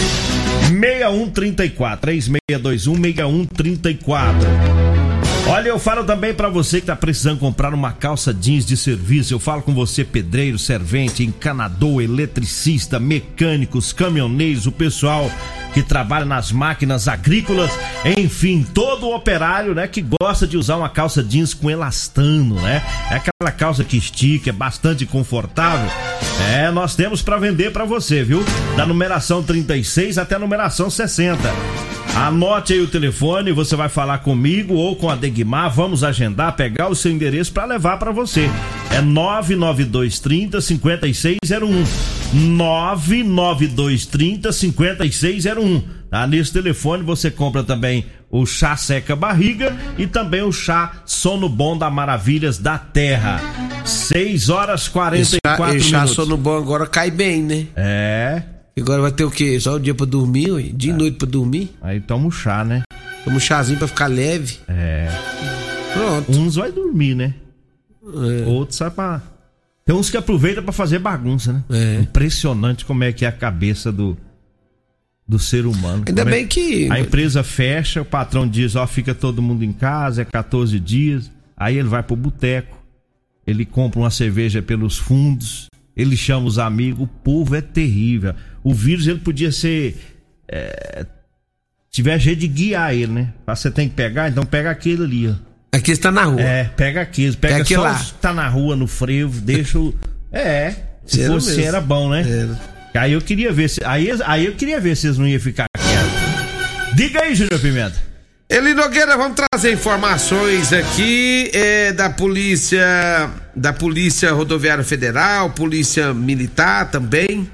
6134 0.68 2.00
3621 2.00 2.94
6134 2.94 4.75
Olha, 5.48 5.68
eu 5.68 5.78
falo 5.78 6.02
também 6.02 6.34
para 6.34 6.48
você 6.48 6.80
que 6.80 6.88
tá 6.88 6.96
precisando 6.96 7.38
comprar 7.38 7.72
uma 7.72 7.92
calça 7.92 8.34
jeans 8.34 8.66
de 8.66 8.76
serviço. 8.76 9.32
Eu 9.32 9.38
falo 9.38 9.62
com 9.62 9.72
você, 9.72 10.04
pedreiro, 10.04 10.58
servente, 10.58 11.22
encanador, 11.22 12.02
eletricista, 12.02 12.98
mecânicos, 12.98 13.92
caminhoneiros, 13.92 14.66
o 14.66 14.72
pessoal 14.72 15.30
que 15.72 15.84
trabalha 15.84 16.24
nas 16.24 16.50
máquinas 16.50 17.06
agrícolas, 17.06 17.70
enfim, 18.18 18.66
todo 18.74 19.10
operário, 19.10 19.74
né, 19.74 19.86
que 19.86 20.02
gosta 20.20 20.46
de 20.46 20.56
usar 20.56 20.76
uma 20.76 20.88
calça 20.88 21.22
jeans 21.22 21.54
com 21.54 21.70
elastano, 21.70 22.60
né? 22.60 22.82
É 23.10 23.14
aquela 23.14 23.52
calça 23.52 23.84
que 23.84 23.96
estica, 23.96 24.50
é 24.50 24.52
bastante 24.52 25.06
confortável. 25.06 25.88
É, 26.50 26.70
nós 26.72 26.96
temos 26.96 27.22
para 27.22 27.38
vender 27.38 27.72
para 27.72 27.84
você, 27.84 28.24
viu? 28.24 28.42
Da 28.76 28.84
numeração 28.84 29.42
36 29.42 30.18
até 30.18 30.34
a 30.34 30.38
numeração 30.40 30.90
60. 30.90 31.38
Anote 32.14 32.72
aí 32.72 32.80
o 32.80 32.88
telefone, 32.88 33.52
você 33.52 33.76
vai 33.76 33.88
falar 33.88 34.18
comigo 34.18 34.74
ou 34.74 34.96
com 34.96 35.10
a 35.10 35.14
Degmar, 35.14 35.70
vamos 35.70 36.02
agendar, 36.02 36.56
pegar 36.56 36.88
o 36.88 36.94
seu 36.94 37.12
endereço 37.12 37.52
para 37.52 37.66
levar 37.66 37.98
para 37.98 38.10
você. 38.10 38.50
É 38.90 39.02
99230 39.02 40.60
5601. 40.60 41.84
99230 42.32 44.52
5601. 44.52 45.82
Tá? 46.10 46.26
Nesse 46.26 46.52
telefone 46.52 47.02
você 47.02 47.30
compra 47.30 47.62
também 47.62 48.06
o 48.30 48.46
chá 48.46 48.76
seca 48.76 49.14
barriga 49.14 49.76
e 49.98 50.06
também 50.06 50.42
o 50.42 50.52
chá 50.52 51.02
sono 51.04 51.48
bom 51.48 51.76
da 51.76 51.90
Maravilhas 51.90 52.58
da 52.58 52.78
Terra. 52.78 53.40
6 53.84 54.48
horas 54.48 54.88
44 54.88 55.64
minutos. 55.64 55.82
Esse 55.82 55.90
chá 55.90 56.06
sono 56.06 56.36
bom 56.36 56.56
agora 56.56 56.86
cai 56.86 57.10
bem, 57.10 57.42
né? 57.42 57.66
É. 57.76 58.42
Agora 58.78 59.00
vai 59.00 59.12
ter 59.12 59.24
o 59.24 59.30
quê? 59.30 59.58
Só 59.58 59.74
o 59.74 59.80
dia 59.80 59.94
pra 59.94 60.04
dormir, 60.04 60.50
ué? 60.50 60.62
dia 60.62 60.92
e 60.92 60.94
é. 60.94 60.96
noite 60.96 61.16
pra 61.16 61.26
dormir? 61.26 61.74
Aí 61.80 61.98
toma 62.00 62.26
um 62.26 62.30
chá, 62.30 62.62
né? 62.64 62.82
Toma 63.24 63.36
um 63.36 63.40
chazinho 63.40 63.78
pra 63.78 63.88
ficar 63.88 64.06
leve. 64.06 64.58
É. 64.68 65.08
Pronto. 65.94 66.38
Uns 66.38 66.56
vai 66.56 66.70
dormir, 66.70 67.14
né? 67.14 67.34
É. 68.04 68.46
Outros 68.46 68.76
sai 68.76 68.90
pra. 68.90 69.22
Tem 69.84 69.94
uns 69.94 70.10
que 70.10 70.16
aproveitam 70.16 70.62
para 70.62 70.72
fazer 70.72 70.98
bagunça, 70.98 71.52
né? 71.52 71.64
É. 71.70 72.00
Impressionante 72.02 72.84
como 72.84 73.02
é 73.02 73.12
que 73.12 73.24
é 73.24 73.28
a 73.28 73.32
cabeça 73.32 73.90
do, 73.90 74.16
do 75.26 75.38
ser 75.38 75.64
humano. 75.64 76.04
Ainda 76.06 76.22
como 76.22 76.34
bem 76.34 76.44
é... 76.44 76.46
que. 76.46 76.90
A 76.90 77.00
empresa 77.00 77.42
fecha, 77.42 78.02
o 78.02 78.04
patrão 78.04 78.46
diz, 78.46 78.76
ó, 78.76 78.86
fica 78.86 79.14
todo 79.14 79.40
mundo 79.40 79.64
em 79.64 79.72
casa, 79.72 80.22
é 80.22 80.24
14 80.24 80.78
dias. 80.78 81.30
Aí 81.56 81.78
ele 81.78 81.88
vai 81.88 82.02
pro 82.02 82.14
boteco, 82.14 82.76
ele 83.46 83.64
compra 83.64 84.00
uma 84.00 84.10
cerveja 84.10 84.60
pelos 84.60 84.98
fundos, 84.98 85.68
ele 85.96 86.16
chama 86.16 86.46
os 86.46 86.58
amigos, 86.58 87.04
o 87.04 87.06
povo 87.06 87.56
é 87.56 87.60
terrível. 87.60 88.34
O 88.62 88.74
vírus 88.74 89.06
ele 89.06 89.20
podia 89.20 89.50
ser. 89.50 89.96
É, 90.46 91.06
tiver 91.90 92.18
jeito 92.18 92.40
de 92.40 92.48
guiar 92.48 92.94
ele, 92.94 93.12
né? 93.12 93.32
Você 93.46 93.70
tem 93.70 93.88
que 93.88 93.94
pegar, 93.94 94.28
então 94.28 94.44
pega 94.44 94.70
aquele 94.70 95.04
ali, 95.04 95.28
ó. 95.28 95.34
Aqui 95.72 95.92
está 95.92 96.12
na 96.12 96.24
rua. 96.24 96.40
É, 96.40 96.64
pega 96.64 97.00
aqui, 97.00 97.34
pega, 97.36 97.54
pega 97.54 97.64
só 97.64 97.82
lá. 97.82 97.92
os 97.92 98.12
que 98.12 98.18
tá 98.18 98.32
na 98.32 98.48
rua, 98.48 98.76
no 98.76 98.86
frevo, 98.86 99.40
deixa 99.40 99.78
o. 99.78 99.94
É, 100.32 100.74
se 101.06 101.22
era 101.22 101.32
fosse 101.32 101.50
mesmo. 101.50 101.64
era 101.64 101.80
bom, 101.80 102.10
né? 102.10 102.20
Era. 102.20 102.60
Aí 103.00 103.12
eu 103.12 103.22
queria 103.22 103.52
ver 103.52 103.70
se. 103.70 103.82
Aí, 103.84 104.08
aí 104.26 104.44
eu 104.44 104.52
queria 104.54 104.78
ver 104.78 104.94
se 104.96 105.06
eles 105.06 105.16
não 105.16 105.26
iam 105.26 105.40
ficar 105.40 105.66
quietos. 105.78 106.94
Diga 106.94 107.22
aí, 107.22 107.34
Júnior 107.34 107.60
Pimenta. 107.60 108.05
Eli 108.48 108.74
Nogueira, 108.74 109.16
vamos 109.16 109.36
trazer 109.50 109.72
informações 109.72 110.72
aqui 110.72 111.50
é, 111.52 111.92
da 111.92 112.08
polícia, 112.08 113.28
da 113.56 113.72
polícia 113.72 114.32
rodoviária 114.32 114.84
federal, 114.84 115.50
polícia 115.50 116.14
militar 116.14 116.88
também. 116.88 117.50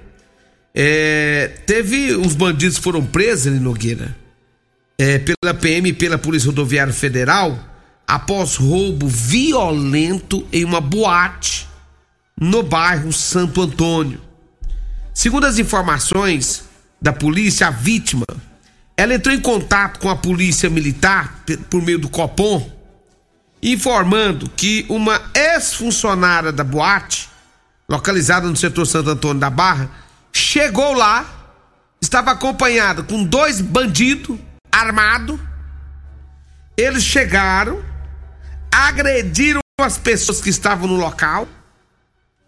É, 0.74 1.50
teve 1.64 2.12
os 2.12 2.34
bandidos 2.34 2.76
foram 2.76 3.06
presos, 3.06 3.46
Eli 3.46 3.58
Nogueira, 3.58 4.14
é, 4.98 5.18
pela 5.18 5.54
PM 5.54 5.88
e 5.88 5.92
pela 5.94 6.18
polícia 6.18 6.48
rodoviária 6.48 6.92
federal 6.92 7.58
após 8.06 8.56
roubo 8.56 9.08
violento 9.08 10.46
em 10.52 10.62
uma 10.62 10.80
boate 10.80 11.66
no 12.38 12.62
bairro 12.62 13.10
Santo 13.14 13.62
Antônio. 13.62 14.20
Segundo 15.14 15.46
as 15.46 15.58
informações 15.58 16.64
da 17.00 17.14
polícia, 17.14 17.68
a 17.68 17.70
vítima 17.70 18.26
ela 18.96 19.14
entrou 19.14 19.34
em 19.34 19.40
contato 19.40 19.98
com 19.98 20.08
a 20.08 20.16
polícia 20.16 20.68
militar 20.68 21.42
por 21.70 21.82
meio 21.82 21.98
do 21.98 22.08
Copom, 22.08 22.70
informando 23.62 24.48
que 24.48 24.84
uma 24.88 25.20
ex-funcionária 25.34 26.52
da 26.52 26.64
boate, 26.64 27.28
localizada 27.88 28.48
no 28.48 28.56
setor 28.56 28.86
Santo 28.86 29.10
Antônio 29.10 29.40
da 29.40 29.50
Barra, 29.50 29.90
chegou 30.32 30.92
lá 30.94 31.42
estava 32.02 32.32
acompanhada 32.32 33.04
com 33.04 33.22
dois 33.22 33.60
bandidos 33.60 34.38
armados. 34.70 35.38
Eles 36.76 37.04
chegaram, 37.04 37.82
agrediram 38.70 39.60
as 39.80 39.96
pessoas 39.96 40.40
que 40.40 40.50
estavam 40.50 40.88
no 40.88 40.96
local 40.96 41.46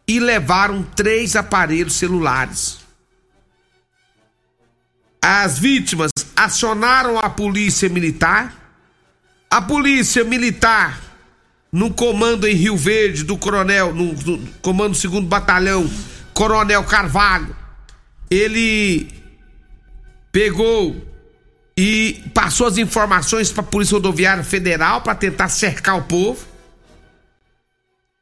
e 0.08 0.18
levaram 0.18 0.82
três 0.82 1.36
aparelhos 1.36 1.94
celulares. 1.94 2.78
As 5.22 5.58
vítimas 5.58 6.10
acionaram 6.44 7.18
a 7.18 7.28
polícia 7.28 7.88
militar. 7.88 8.54
A 9.50 9.60
polícia 9.60 10.24
militar, 10.24 11.00
no 11.72 11.92
comando 11.92 12.46
em 12.46 12.54
Rio 12.54 12.76
Verde 12.76 13.24
do 13.24 13.36
coronel, 13.36 13.94
no, 13.94 14.12
no 14.12 14.46
comando 14.60 14.94
segundo 14.94 15.26
batalhão, 15.26 15.88
Coronel 16.32 16.82
Carvalho, 16.84 17.54
ele 18.30 19.08
pegou 20.32 20.96
e 21.76 22.22
passou 22.34 22.66
as 22.66 22.78
informações 22.78 23.52
para 23.52 23.62
a 23.62 23.66
Polícia 23.66 23.94
Rodoviária 23.94 24.42
Federal 24.44 25.00
para 25.00 25.14
tentar 25.14 25.48
cercar 25.48 25.96
o 25.96 26.02
povo. 26.02 26.44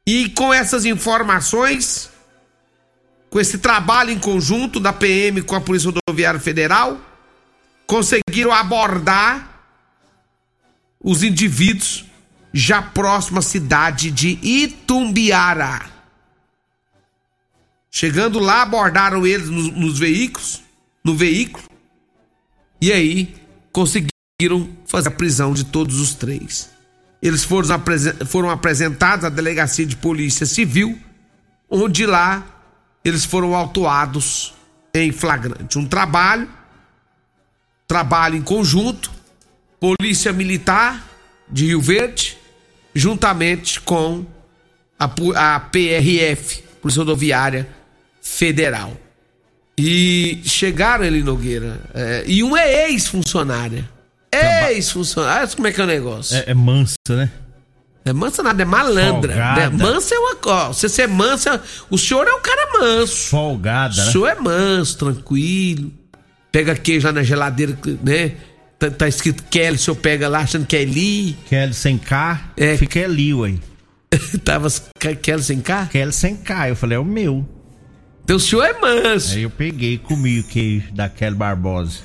E 0.05 0.29
com 0.29 0.53
essas 0.53 0.85
informações, 0.85 2.11
com 3.29 3.39
esse 3.39 3.57
trabalho 3.57 4.11
em 4.11 4.19
conjunto 4.19 4.79
da 4.79 4.93
PM 4.93 5.41
com 5.41 5.55
a 5.55 5.61
Polícia 5.61 5.91
Rodoviária 5.91 6.39
Federal, 6.39 6.99
conseguiram 7.93 8.51
abordar 8.51 9.67
os 10.99 11.21
indivíduos 11.21 12.05
já 12.51 12.81
próximo 12.81 13.37
à 13.37 13.41
cidade 13.43 14.09
de 14.09 14.39
Itumbiara. 14.41 15.79
Chegando 17.91 18.39
lá, 18.39 18.63
abordaram 18.63 19.27
eles 19.27 19.47
nos, 19.47 19.71
nos 19.73 19.99
veículos, 19.99 20.63
no 21.03 21.15
veículo, 21.15 21.63
e 22.81 22.91
aí 22.91 23.35
conseguiram 23.71 24.75
fazer 24.87 25.09
a 25.09 25.11
prisão 25.11 25.53
de 25.53 25.63
todos 25.63 25.99
os 25.99 26.15
três. 26.15 26.71
Eles 27.21 27.43
foram, 27.43 27.79
foram 28.25 28.49
apresentados 28.49 29.23
à 29.23 29.29
delegacia 29.29 29.85
de 29.85 29.95
polícia 29.97 30.47
civil, 30.47 30.97
onde 31.69 32.07
lá 32.07 32.43
eles 33.05 33.23
foram 33.23 33.53
autuados 33.53 34.51
em 34.95 35.11
flagrante. 35.11 35.77
Um 35.77 35.87
trabalho, 35.87 36.49
trabalho 37.87 38.35
em 38.35 38.41
conjunto, 38.41 39.11
Polícia 39.79 40.31
Militar 40.31 41.03
de 41.49 41.67
Rio 41.67 41.81
Verde, 41.81 42.37
juntamente 42.93 43.81
com 43.81 44.25
a, 44.97 45.05
a 45.55 45.59
PRF, 45.59 46.63
Polícia 46.81 46.99
Rodoviária 46.99 47.67
Federal. 48.21 48.95
E 49.77 50.41
chegaram 50.45 51.03
ali, 51.03 51.23
Nogueira, 51.23 51.81
é, 51.93 52.23
e 52.27 52.43
uma 52.43 52.61
é 52.61 52.91
ex-funcionária. 52.91 53.89
Ex-funcionária. 54.31 55.47
Como 55.47 55.67
é 55.67 55.71
que 55.71 55.81
é 55.81 55.83
o 55.83 55.87
negócio? 55.87 56.35
É, 56.35 56.51
é 56.51 56.53
mansa, 56.53 56.95
né? 57.09 57.31
É 58.05 58.11
mansa 58.11 58.43
nada, 58.43 58.61
é 58.61 58.65
malandra. 58.65 59.33
Né? 59.55 59.69
Mansa 59.69 60.13
é 60.13 60.19
uma. 60.19 60.73
Se 60.73 60.89
você 60.89 61.03
é 61.03 61.07
mansa, 61.07 61.61
o 61.89 61.97
senhor 61.97 62.27
é 62.27 62.33
um 62.33 62.41
cara 62.41 62.79
manso. 62.79 63.29
Folgada, 63.29 63.95
né? 63.95 64.09
O 64.09 64.11
senhor 64.11 64.27
é 64.27 64.35
manso, 64.35 64.97
tranquilo. 64.97 65.91
Pega 66.53 66.75
queijo 66.75 67.07
lá 67.07 67.11
na 67.11 67.23
geladeira, 67.23 67.75
né? 68.03 68.33
Tá, 68.77 68.91
tá 68.91 69.07
escrito 69.07 69.43
Kelly, 69.49 69.75
o 69.75 69.79
senhor 69.79 69.95
pega 69.95 70.29
lá 70.29 70.41
achando 70.41 70.67
que 70.67 70.77
é 70.77 70.85
Lee. 70.85 71.35
Kelly 71.49 71.73
sem 71.73 71.97
K, 71.97 72.53
é. 72.55 72.77
fica 72.77 72.99
Eli, 72.99 73.33
ué. 73.33 73.55
Tava 74.45 74.67
Kelly 75.21 75.41
sem 75.41 75.61
K? 75.61 75.87
Kelly 75.87 76.13
sem 76.13 76.35
K. 76.35 76.69
Eu 76.69 76.75
falei, 76.75 76.95
é 76.95 76.99
o 76.99 77.03
meu. 77.03 77.43
Então 78.23 78.35
o 78.35 78.39
senhor 78.39 78.63
é 78.65 78.79
manso. 78.79 79.33
Aí 79.33 79.41
eu 79.41 79.49
peguei 79.49 79.95
e 79.95 79.97
comi 79.97 80.41
o 80.41 80.43
queijo 80.43 80.93
da 80.93 81.09
Kelly 81.09 81.35
Barbosa. 81.35 81.99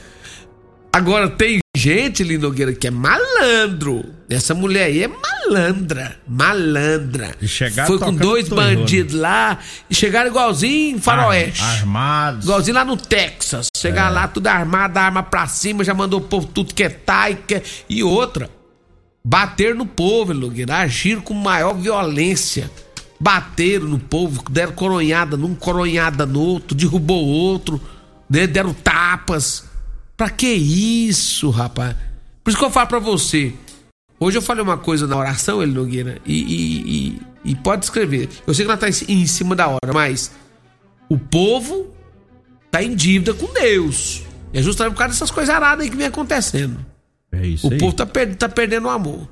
Agora 0.91 1.29
tem 1.29 1.59
gente, 1.77 2.25
Lindogueira, 2.25 2.73
que 2.73 2.87
é 2.87 2.91
malandro. 2.91 4.18
Essa 4.29 4.55
mulher 4.55 4.85
aí 4.85 5.05
é 5.05 5.09
malandra. 5.09 6.17
Malandra. 6.27 7.35
E 7.41 7.49
chegaram 7.49 7.89
Foi 7.89 7.99
com 7.99 8.15
dois 8.15 8.49
bandidos 8.49 9.15
lá 9.15 9.59
e 9.89 9.95
chegaram 9.95 10.29
igualzinho 10.29 10.97
em 10.97 11.01
Faroeste. 11.01 11.63
Ar, 11.63 11.79
armados. 11.79 12.45
Igualzinho 12.45 12.75
lá 12.75 12.85
no 12.85 12.97
Texas. 12.97 13.69
Chegaram 13.75 14.11
é. 14.11 14.21
lá 14.21 14.29
tudo 14.29 14.47
armado, 14.49 14.99
arma 14.99 15.23
pra 15.23 15.47
cima, 15.47 15.83
já 15.83 15.95
mandou 15.95 16.21
o 16.21 16.23
povo 16.25 16.47
tudo 16.47 16.75
que 16.75 16.85
é 16.85 16.91
tai. 16.91 17.37
Que 17.37 17.55
é... 17.55 17.63
E 17.89 18.03
outra, 18.03 18.51
bater 19.25 19.75
no 19.75 19.87
povo, 19.87 20.35
Lindogueira. 20.35 20.77
Agir 20.77 21.23
com 21.23 21.33
maior 21.33 21.73
violência 21.73 22.71
bateram 23.19 23.87
no 23.87 23.99
povo, 23.99 24.45
deram 24.51 24.73
coronhada 24.73 25.37
num, 25.37 25.55
coronhada 25.55 26.25
no 26.25 26.41
outro, 26.41 26.77
derrubou 26.77 27.25
outro, 27.25 27.81
né? 28.29 28.47
deram 28.47 28.73
tapas. 28.73 29.65
Pra 30.17 30.29
que 30.29 30.47
isso, 30.47 31.51
rapaz? 31.51 31.97
Por 32.43 32.51
isso 32.51 32.59
que 32.59 32.65
eu 32.65 32.71
falo 32.71 32.89
pra 32.89 32.99
você. 32.99 33.55
Hoje 34.21 34.37
eu 34.37 34.43
falei 34.43 34.63
uma 34.63 34.77
coisa 34.77 35.07
na 35.07 35.17
oração, 35.17 35.63
ele 35.63 35.73
Nogueira, 35.73 36.19
e, 36.27 36.35
e, 36.35 37.19
e, 37.45 37.53
e 37.53 37.55
pode 37.55 37.85
escrever. 37.85 38.29
Eu 38.47 38.53
sei 38.53 38.65
que 38.65 38.71
ela 38.71 38.79
tá 38.79 38.89
em, 38.89 39.27
cima 39.27 39.55
da 39.55 39.69
hora, 39.69 39.93
mas 39.93 40.33
o 41.09 41.17
povo 41.17 41.95
tá 42.71 42.83
em 42.83 42.95
dívida 42.95 43.33
com 43.33 43.53
Deus. 43.53 44.23
E 44.53 44.59
é 44.59 44.63
justamente 44.63 44.95
por 44.95 44.99
causa 44.99 45.15
dessas 45.15 45.31
coisas 45.31 45.55
aradas 45.55 45.85
aí 45.85 45.91
que 45.91 45.97
vem 45.97 46.07
acontecendo. 46.07 46.85
É 47.31 47.47
isso 47.47 47.69
o 47.69 47.73
aí. 47.73 47.79
povo 47.79 47.93
tá, 47.93 48.07
per 48.07 48.35
tá 48.35 48.49
perdendo 48.49 48.87
o 48.87 48.91
amor. 48.91 49.29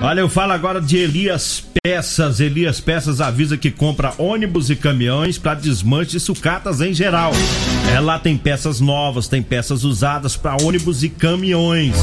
Olha, 0.00 0.20
eu 0.20 0.30
falo 0.30 0.52
agora 0.52 0.80
de 0.80 0.96
Elias 0.96 1.62
Peças. 1.82 2.40
Elias 2.40 2.80
Peças 2.80 3.20
avisa 3.20 3.58
que 3.58 3.70
compra 3.70 4.14
ônibus 4.16 4.70
e 4.70 4.76
caminhões 4.76 5.36
para 5.36 5.54
desmanche 5.54 6.16
e 6.16 6.20
sucatas 6.20 6.80
em 6.80 6.94
geral. 6.94 7.32
É, 7.88 8.00
lá 8.00 8.18
tem 8.18 8.36
peças 8.36 8.80
novas, 8.80 9.28
tem 9.28 9.42
peças 9.42 9.84
usadas 9.84 10.36
para 10.36 10.56
ônibus 10.62 11.02
e 11.02 11.08
caminhões. 11.08 11.96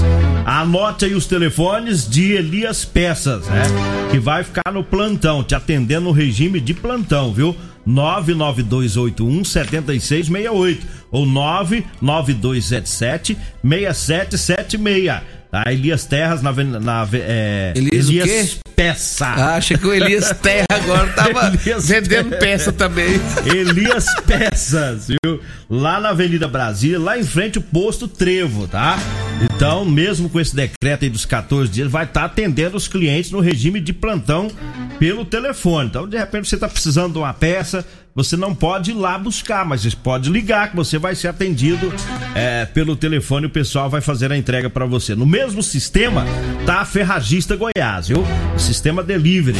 Anote 0.45 1.05
aí 1.05 1.13
os 1.13 1.25
telefones 1.25 2.07
de 2.07 2.33
Elias 2.33 2.85
Peças, 2.85 3.47
né? 3.47 3.63
Que 4.11 4.19
vai 4.19 4.43
ficar 4.43 4.71
no 4.71 4.83
plantão, 4.83 5.43
te 5.43 5.55
atendendo 5.55 6.05
no 6.05 6.11
regime 6.11 6.59
de 6.59 6.73
plantão, 6.73 7.33
viu? 7.33 7.55
99281 7.85 9.45
7668 9.45 10.85
ou 11.09 11.25
99277 11.25 13.37
6776. 13.63 15.37
A 15.65 15.74
Elias 15.74 16.06
Terras 16.06 16.41
na, 16.41 16.52
na 16.52 17.08
é, 17.13 17.74
Elias, 17.76 18.10
Elias 18.10 18.60
Peça. 18.76 19.26
Ah, 19.26 19.56
achei 19.56 19.76
que 19.76 19.88
o 19.88 19.93
Elias 19.93 20.32
Terra 20.39 20.67
agora 20.70 21.08
tava 21.13 21.52
vendendo 21.82 22.38
peça 22.38 22.72
também. 22.72 23.20
Elias 23.46 24.06
Peças, 24.26 25.08
viu? 25.08 25.41
Lá 25.70 26.00
na 26.00 26.10
Avenida 26.10 26.48
Brasília, 26.48 27.00
lá 27.00 27.17
em 27.17 27.24
frente 27.24 27.58
o 27.58 27.62
posto 27.62 28.08
Trevo, 28.08 28.67
tá? 28.67 29.00
Então, 29.41 29.84
mesmo 29.84 30.30
com 30.30 30.39
esse 30.39 30.56
decreto 30.56 31.04
aí 31.04 31.10
dos 31.10 31.26
14 31.26 31.72
dias, 31.72 31.91
vai 31.91 32.06
estar 32.06 32.22
tá 32.22 32.26
atendendo 32.28 32.78
os 32.78 32.88
clientes 32.88 33.32
no 33.32 33.39
regime 33.39 33.80
de 33.80 33.93
plantão 33.93 34.48
pelo 35.00 35.26
telefone. 35.26 35.88
Então, 35.88 36.08
de 36.08 36.17
repente, 36.17 36.48
você 36.48 36.56
está 36.56 36.70
precisando 36.70 37.13
de 37.13 37.20
uma 37.20 37.34
peça, 37.34 37.86
você 38.17 38.36
não 38.36 38.56
pode 38.56 38.89
ir 38.89 38.93
lá 38.95 39.15
buscar, 39.15 39.63
mas 39.63 39.93
pode 39.93 40.32
ligar 40.32 40.71
que 40.71 40.75
você 40.75 40.97
vai 40.97 41.13
ser 41.13 41.27
atendido 41.27 41.93
é, 42.34 42.65
pelo 42.65 42.95
telefone 42.95 43.45
o 43.45 43.49
pessoal 43.49 43.91
vai 43.91 44.01
fazer 44.01 44.32
a 44.32 44.38
entrega 44.38 44.71
para 44.71 44.88
você. 44.88 45.13
No 45.13 45.23
mesmo 45.23 45.62
sistema 45.62 46.25
tá 46.65 46.80
a 46.80 46.86
Ferragista 46.86 47.56
Goiás, 47.56 48.08
viu? 48.08 48.25
O 48.56 48.60
sistema 48.60 49.03
delivery. 49.03 49.60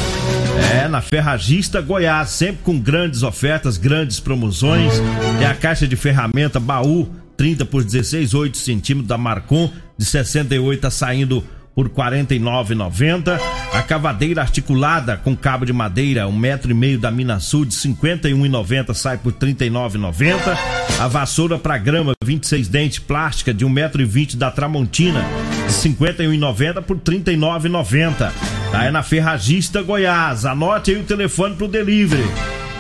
É, 0.74 0.88
na 0.88 1.02
Ferragista 1.02 1.80
Goiás, 1.82 2.32
sempre 2.32 2.64
com 2.64 2.80
grandes 2.80 3.22
ofertas, 3.22 3.78
grandes 3.78 4.20
promoções. 4.20 4.92
É 5.40 5.46
a 5.46 5.54
caixa 5.54 5.88
de 5.88 5.96
ferramenta 5.96 6.60
baú 6.60 7.08
30 7.38 7.64
por 7.66 7.84
16, 7.84 8.34
8 8.34 8.58
centímetros 8.58 9.08
da 9.08 9.20
Marcon, 9.20 9.72
de 9.96 10.04
68 10.04 10.82
tá 10.82 10.90
saindo 10.90 11.44
por 11.78 11.86
R$ 11.86 11.92
49,90. 11.94 13.40
A 13.72 13.84
cavadeira 13.84 14.42
articulada 14.42 15.16
com 15.16 15.38
cabo 15.38 15.64
de 15.64 15.72
madeira, 15.72 16.28
um 16.28 16.36
metro 16.36 16.72
e 16.72 16.74
meio 16.74 16.98
da 16.98 17.12
Minasul 17.12 17.66
de 17.66 17.76
R$ 17.76 17.94
51,90 17.94 18.96
sai 18.96 19.20
por 19.20 19.32
R$ 19.32 19.54
39,90. 19.54 20.58
A 21.00 21.08
vassoura 21.08 21.60
para 21.60 21.78
grama 21.78 22.14
26 22.24 22.68
dentes 22.68 22.98
plástica 22.98 23.54
de 23.54 23.64
um 23.64 23.70
metro 23.70 24.02
e 24.02 24.06
vinte 24.06 24.36
da 24.36 24.50
Tramontina 24.50 25.22
de 25.68 25.88
R$ 25.88 25.96
51,90 25.96 26.82
por 26.82 26.98
R$ 26.98 27.04
39,90. 27.04 28.32
Tá 28.72 28.84
é 28.84 28.90
na 28.90 29.04
Ferragista 29.04 29.84
Goiás. 29.84 30.46
Anote 30.46 30.90
aí 30.90 31.00
o 31.00 31.04
telefone 31.04 31.56
pro 31.56 31.68
delivery. 31.68 32.26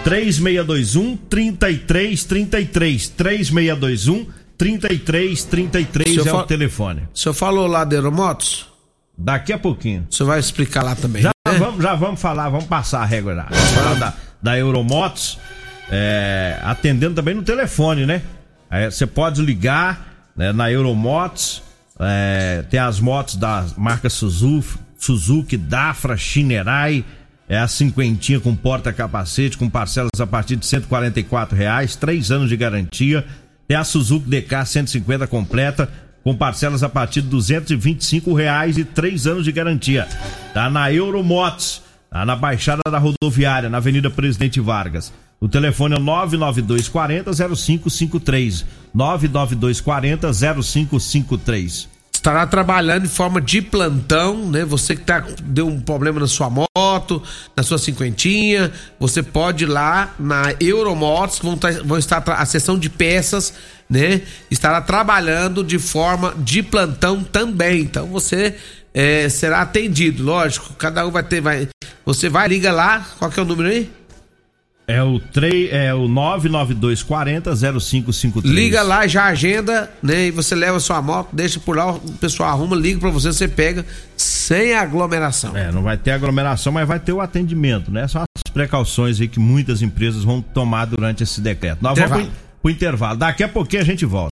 3621 0.05 1.17
3333 1.29 3.09
3621 3.09 4.25
3333 4.57 6.25
é 6.25 6.33
o 6.33 6.43
telefone. 6.47 7.03
O 7.13 7.17
senhor 7.19 7.35
falou 7.35 7.67
lá 7.67 7.83
da 7.83 7.95
Aeromotos? 7.95 8.76
Daqui 9.17 9.51
a 9.51 9.57
pouquinho. 9.57 10.05
Senhor 10.11 10.27
vai 10.27 10.39
explicar 10.39 10.83
lá 10.83 10.95
também. 10.95 11.21
Já, 11.21 11.31
né? 11.47 11.57
vamos, 11.57 11.81
já 11.81 11.95
vamos 11.95 12.21
falar, 12.21 12.49
vamos 12.49 12.65
passar 12.65 13.01
a 13.01 13.05
regra. 13.05 13.47
Vamos 13.49 13.69
falar 13.71 13.93
da, 13.95 14.13
da 14.41 14.57
Euromotos, 14.57 15.39
é, 15.89 16.59
atendendo 16.63 17.15
também 17.15 17.33
no 17.33 17.43
telefone, 17.43 18.05
né? 18.05 18.21
Você 18.91 19.07
pode 19.07 19.41
ligar 19.41 20.29
né, 20.35 20.51
na 20.51 20.69
Euromotos, 20.71 21.63
é, 21.99 22.63
tem 22.69 22.79
as 22.79 22.99
motos 22.99 23.37
da 23.37 23.65
marca 23.77 24.09
Suzuki, 24.09 24.77
Suzuki, 24.99 25.57
Dafra, 25.57 26.17
Shinerai, 26.17 27.03
é 27.49 27.57
a 27.57 27.67
cinquentinha 27.67 28.39
com 28.39 28.55
porta-capacete, 28.55 29.57
com 29.57 29.69
parcelas 29.69 30.19
a 30.19 30.27
partir 30.27 30.57
de 30.57 30.67
R$ 30.75 30.83
reais, 31.53 31.95
três 31.95 32.29
anos 32.29 32.49
de 32.49 32.57
garantia 32.57 33.25
Tem 33.67 33.77
a 33.77 33.85
Suzuki 33.85 34.29
DK 34.29 34.65
150 34.65 35.27
completa, 35.27 35.89
com 36.27 36.35
parcelas 36.35 36.83
a 36.83 36.89
partir 36.89 37.21
de 37.21 37.29
225 37.29 38.33
reais 38.33 38.77
e 38.77 38.83
três 38.83 39.25
anos 39.25 39.45
de 39.45 39.51
garantia. 39.53 40.05
Tá 40.53 40.69
na 40.69 40.91
Euromotos, 40.91 41.81
tá 42.09 42.25
na 42.25 42.35
Baixada 42.35 42.81
da 42.91 42.97
Rodoviária, 42.97 43.69
na 43.69 43.77
Avenida 43.77 44.09
Presidente 44.09 44.59
Vargas. 44.59 45.13
O 45.39 45.47
telefone 45.47 45.95
é 45.95 45.99
99240 45.99 47.31
0553. 47.55 48.65
99240 48.93 50.33
0553 50.33 51.96
estará 52.27 52.45
trabalhando 52.45 53.03
de 53.03 53.07
forma 53.07 53.39
de 53.39 53.61
plantão, 53.61 54.49
né? 54.49 54.65
Você 54.65 54.97
que 54.97 55.03
tá, 55.03 55.23
deu 55.43 55.65
um 55.65 55.79
problema 55.79 56.19
na 56.19 56.27
sua 56.27 56.49
moto, 56.49 57.23
na 57.55 57.63
sua 57.63 57.77
cinquentinha, 57.77 58.69
você 58.99 59.23
pode 59.23 59.63
ir 59.63 59.67
lá 59.67 60.13
na 60.19 60.53
Euromotos, 60.59 61.39
vão, 61.39 61.57
tá, 61.57 61.71
vão 61.85 61.97
estar 61.97 62.21
a 62.27 62.45
sessão 62.45 62.77
de 62.77 62.89
peças, 62.89 63.53
né? 63.89 64.23
Estará 64.51 64.81
trabalhando 64.81 65.63
de 65.63 65.79
forma 65.79 66.35
de 66.39 66.61
plantão 66.61 67.23
também. 67.23 67.79
Então 67.79 68.07
você 68.07 68.55
é, 68.93 69.29
será 69.29 69.61
atendido, 69.61 70.21
lógico. 70.21 70.73
Cada 70.73 71.07
um 71.07 71.11
vai 71.11 71.23
ter, 71.23 71.39
vai. 71.39 71.69
Você 72.05 72.27
vai 72.27 72.49
liga 72.49 72.73
lá, 72.73 73.07
qual 73.17 73.31
que 73.31 73.39
é 73.39 73.43
o 73.43 73.45
número 73.45 73.69
aí? 73.69 73.89
É 74.89 75.03
o, 75.03 75.19
3, 75.19 75.73
é 75.73 75.93
o 75.93 76.07
99240 76.07 77.53
0553. 77.81 78.55
Liga 78.55 78.81
lá, 78.81 79.05
já 79.05 79.25
agenda, 79.25 79.91
né? 80.01 80.27
E 80.27 80.31
você 80.31 80.55
leva 80.55 80.79
sua 80.79 81.01
moto, 81.01 81.27
deixa 81.33 81.59
por 81.59 81.75
lá, 81.75 81.91
o 81.91 81.99
pessoal 82.13 82.51
arruma, 82.51 82.73
liga 82.73 82.97
pra 82.97 83.09
você, 83.09 83.33
você 83.33 83.49
pega 83.49 83.85
sem 84.15 84.75
aglomeração. 84.75 85.57
É, 85.57 85.73
não 85.73 85.83
vai 85.83 85.97
ter 85.97 86.11
aglomeração, 86.11 86.71
mas 86.71 86.87
vai 86.87 87.01
ter 87.01 87.11
o 87.11 87.19
atendimento, 87.19 87.91
né? 87.91 88.07
São 88.07 88.21
as 88.21 88.51
precauções 88.53 89.19
aí 89.19 89.27
que 89.27 89.41
muitas 89.41 89.81
empresas 89.81 90.23
vão 90.23 90.41
tomar 90.41 90.85
durante 90.85 91.21
esse 91.21 91.41
decreto. 91.41 91.79
Nós 91.81 91.91
intervalo. 91.91 92.21
vamos 92.21 92.37
pro, 92.37 92.61
pro 92.61 92.71
intervalo. 92.71 93.17
Daqui 93.17 93.43
a 93.43 93.49
pouquinho 93.49 93.81
a 93.81 93.85
gente 93.85 94.05
volta. 94.05 94.29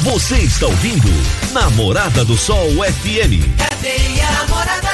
Você 0.00 0.36
está 0.36 0.66
ouvindo 0.66 1.08
Namorada 1.52 2.24
do 2.26 2.36
Sol 2.36 2.68
FM. 2.72 3.40
Cadê 3.56 4.20
a 4.20 4.32
Namorada 4.32 4.82
do 4.82 4.82
Sol 4.82 4.88
FM? 4.88 4.91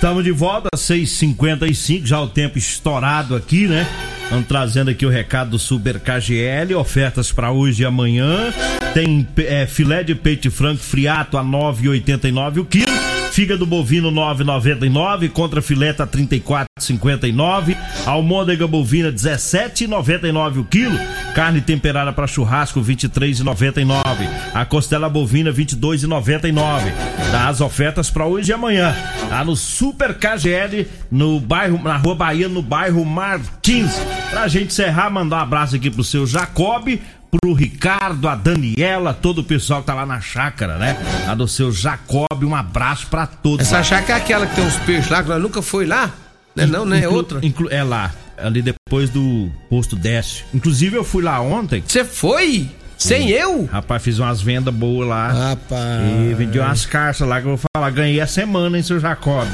Estamos 0.00 0.24
de 0.24 0.32
volta, 0.32 0.70
6h55, 0.74 2.06
já 2.06 2.18
o 2.22 2.26
tempo 2.26 2.56
estourado 2.56 3.36
aqui, 3.36 3.66
né? 3.66 3.86
Estamos 4.22 4.48
trazendo 4.48 4.90
aqui 4.90 5.04
o 5.04 5.10
recado 5.10 5.50
do 5.50 5.58
Super 5.58 6.00
KGL, 6.00 6.74
ofertas 6.74 7.30
para 7.30 7.52
hoje 7.52 7.82
e 7.82 7.84
amanhã. 7.84 8.50
Tem 8.94 9.28
é, 9.36 9.66
filé 9.66 10.02
de 10.02 10.14
peito 10.14 10.44
de 10.44 10.50
frango 10.50 10.80
friato 10.80 11.36
a 11.36 11.44
9,89 11.44 12.60
o 12.60 12.64
quilo. 12.64 13.19
Fígado 13.30 13.64
bovino 13.64 14.10
9,99, 14.10 15.30
contra 15.30 15.62
fileta 15.62 16.04
34,59, 16.04 17.76
almôndega 18.04 18.66
bovina 18.66 19.12
17,99 19.12 20.58
o 20.58 20.64
quilo, 20.64 20.98
carne 21.32 21.60
temperada 21.60 22.12
para 22.12 22.26
churrasco 22.26 22.80
23,99, 22.80 24.28
a 24.52 24.64
costela 24.64 25.08
bovina 25.08 25.52
22,99. 25.52 26.92
Das 27.30 27.60
ofertas 27.60 28.10
para 28.10 28.26
hoje 28.26 28.50
e 28.50 28.52
amanhã, 28.52 28.94
lá 29.30 29.44
no 29.44 29.54
Super 29.54 30.14
KGL, 30.14 30.88
no 31.08 31.38
bairro, 31.38 31.80
na 31.80 31.96
Rua 31.96 32.16
Bahia, 32.16 32.48
no 32.48 32.60
bairro 32.60 33.04
Martins. 33.04 33.92
Pra 34.30 34.48
gente 34.48 34.66
encerrar, 34.66 35.08
mandar 35.08 35.36
um 35.36 35.40
abraço 35.40 35.76
aqui 35.76 35.88
pro 35.88 36.02
seu 36.02 36.26
Jacob, 36.26 36.98
pro 37.30 37.52
Ricardo, 37.52 38.28
a 38.28 38.34
Daniela, 38.34 39.14
todo 39.14 39.38
o 39.38 39.44
pessoal 39.44 39.80
que 39.80 39.86
tá 39.86 39.94
lá 39.94 40.04
na 40.04 40.20
chácara, 40.20 40.76
né? 40.78 40.96
A 41.28 41.34
do 41.34 41.46
seu 41.46 41.70
Jacob, 41.70 42.42
um 42.42 42.54
abraço 42.54 43.06
para 43.06 43.26
todos. 43.26 43.66
Essa 43.66 43.82
chácara 43.82 44.18
é 44.18 44.22
aquela 44.22 44.46
que 44.46 44.56
tem 44.56 44.64
uns 44.64 44.76
peixes 44.78 45.10
lá, 45.10 45.22
que 45.22 45.28
nós 45.28 45.40
nunca 45.40 45.62
foi 45.62 45.86
lá? 45.86 46.12
Não, 46.54 46.64
é 46.64 46.66
não, 46.66 46.84
né? 46.84 47.02
É 47.02 47.08
outra. 47.08 47.40
É 47.70 47.82
lá, 47.82 48.12
ali 48.36 48.62
depois 48.62 49.10
do 49.10 49.50
posto 49.68 49.96
Décio. 49.96 50.44
Inclusive 50.52 50.96
eu 50.96 51.04
fui 51.04 51.22
lá 51.22 51.40
ontem. 51.40 51.82
Você 51.86 52.04
foi? 52.04 52.68
Sem 52.98 53.30
eu? 53.30 53.66
Rapaz, 53.72 54.02
fiz 54.02 54.18
umas 54.18 54.42
vendas 54.42 54.74
boas 54.74 55.08
lá. 55.08 55.28
Rapaz. 55.28 56.02
E 56.30 56.34
vendi 56.34 56.58
umas 56.58 56.84
carças 56.84 57.26
lá 57.26 57.40
que 57.40 57.46
eu 57.46 57.56
vou 57.56 57.68
falar, 57.74 57.88
ganhei 57.90 58.20
a 58.20 58.26
semana, 58.26 58.76
hein, 58.76 58.82
seu 58.82 59.00
Jacob. 59.00 59.48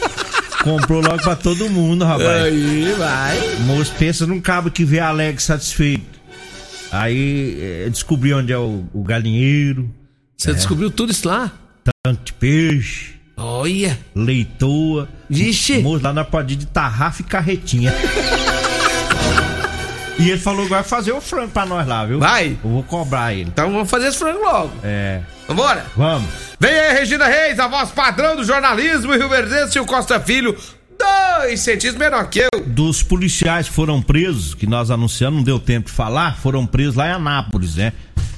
Comprou 0.64 1.00
logo 1.00 1.22
pra 1.22 1.36
todo 1.36 1.68
mundo, 1.68 2.04
rapaz. 2.04 2.44
Aí, 2.44 2.92
vai. 2.98 3.38
Moço, 3.66 3.92
pensa 3.98 4.26
num 4.26 4.40
cabo 4.40 4.70
que 4.70 4.84
vê 4.84 4.98
alegre 4.98 5.40
satisfeito. 5.42 6.15
Aí 6.96 7.58
eh, 7.60 7.90
descobri 7.90 8.32
onde 8.32 8.52
é 8.52 8.58
o, 8.58 8.84
o 8.92 9.02
galinheiro. 9.02 9.88
Você 10.36 10.50
é. 10.50 10.54
descobriu 10.54 10.90
tudo 10.90 11.12
isso 11.12 11.28
lá? 11.28 11.52
Tanto 12.02 12.24
de 12.24 12.32
peixe. 12.32 13.14
Olha. 13.36 13.98
Leitoa. 14.14 15.08
Vixe. 15.28 15.78
Moço, 15.78 16.02
lá 16.02 16.12
na 16.12 16.24
podinha 16.24 16.58
de 16.58 16.66
tarrafa 16.66 17.22
e 17.22 17.24
carretinha. 17.24 17.94
e 20.18 20.30
ele 20.30 20.40
falou 20.40 20.64
que 20.64 20.70
vai 20.70 20.82
fazer 20.82 21.12
o 21.12 21.20
frango 21.20 21.50
pra 21.50 21.66
nós 21.66 21.86
lá, 21.86 22.06
viu? 22.06 22.18
Vai. 22.18 22.56
Eu 22.64 22.70
vou 22.70 22.82
cobrar 22.82 23.34
ele. 23.34 23.50
Então 23.50 23.70
vamos 23.70 23.90
fazer 23.90 24.08
esse 24.08 24.18
frango 24.18 24.42
logo. 24.42 24.72
É. 24.82 25.20
Vambora? 25.46 25.86
Vamos. 25.96 26.28
Vem 26.58 26.72
aí, 26.72 26.94
Regina 26.94 27.26
Reis, 27.26 27.58
a 27.60 27.68
voz 27.68 27.90
padrão 27.90 28.34
do 28.34 28.44
jornalismo 28.44 29.12
e 29.14 29.18
Rio 29.18 29.28
Verde, 29.28 29.78
o 29.78 29.84
Costa 29.84 30.18
Filho, 30.18 30.56
dois 30.98 31.60
centímetros 31.60 31.98
menor 31.98 32.28
que 32.28 32.40
eu. 32.40 32.48
Dos 32.66 33.02
policiais 33.02 33.68
que 33.68 33.74
foram 33.74 34.02
presos, 34.02 34.54
que 34.54 34.66
nós 34.66 34.90
anunciamos, 34.90 35.38
não 35.38 35.44
deu 35.44 35.58
tempo 35.58 35.90
de 35.90 35.96
falar, 35.96 36.38
foram 36.38 36.66
presos 36.66 36.94
lá 36.94 37.08
em 37.08 37.12
Anápolis, 37.12 37.76
né? 37.76 37.92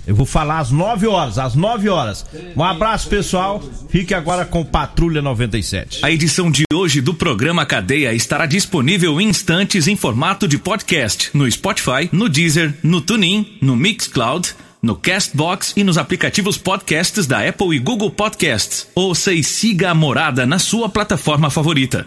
Eu 0.09 0.15
vou 0.15 0.25
falar 0.25 0.61
às 0.61 0.71
9 0.71 1.07
horas, 1.07 1.39
às 1.39 1.55
9 1.55 1.87
horas. 1.91 2.25
Um 2.57 2.65
abraço, 2.65 3.11
pessoal. 3.11 3.63
Fique 3.91 4.15
agora 4.15 4.47
com 4.47 4.65
Patrulha 4.65 5.21
97. 5.21 6.01
A 6.03 6.11
edição 6.11 6.51
de 6.51 6.65
hoje 6.73 7.03
do 7.03 7.13
programa 7.13 7.67
Cadeia 7.67 8.15
estará 8.15 8.47
disponível 8.47 9.21
em 9.21 9.29
instantes 9.29 9.87
em 9.87 9.97
formato 9.97 10.49
de 10.49 10.57
podcast 10.57 11.29
no 11.35 11.51
Spotify, 11.51 12.09
no 12.11 12.27
Deezer, 12.27 12.75
no 12.83 13.03
TuneIn, 13.03 13.59
no 13.61 13.77
Mixcloud, 13.77 14.55
no 14.83 14.97
Castbox 14.97 15.75
e 15.77 15.85
nos 15.85 15.99
aplicativos 15.99 16.57
podcasts 16.57 17.27
da 17.27 17.47
Apple 17.47 17.77
e 17.77 17.79
Google 17.79 18.11
Podcasts. 18.11 18.89
Ouça 18.95 19.35
e 19.35 19.45
siga 19.45 19.91
a 19.91 19.95
morada 19.95 20.47
na 20.47 20.59
sua 20.59 20.89
plataforma 20.89 21.51
favorita. 21.51 22.07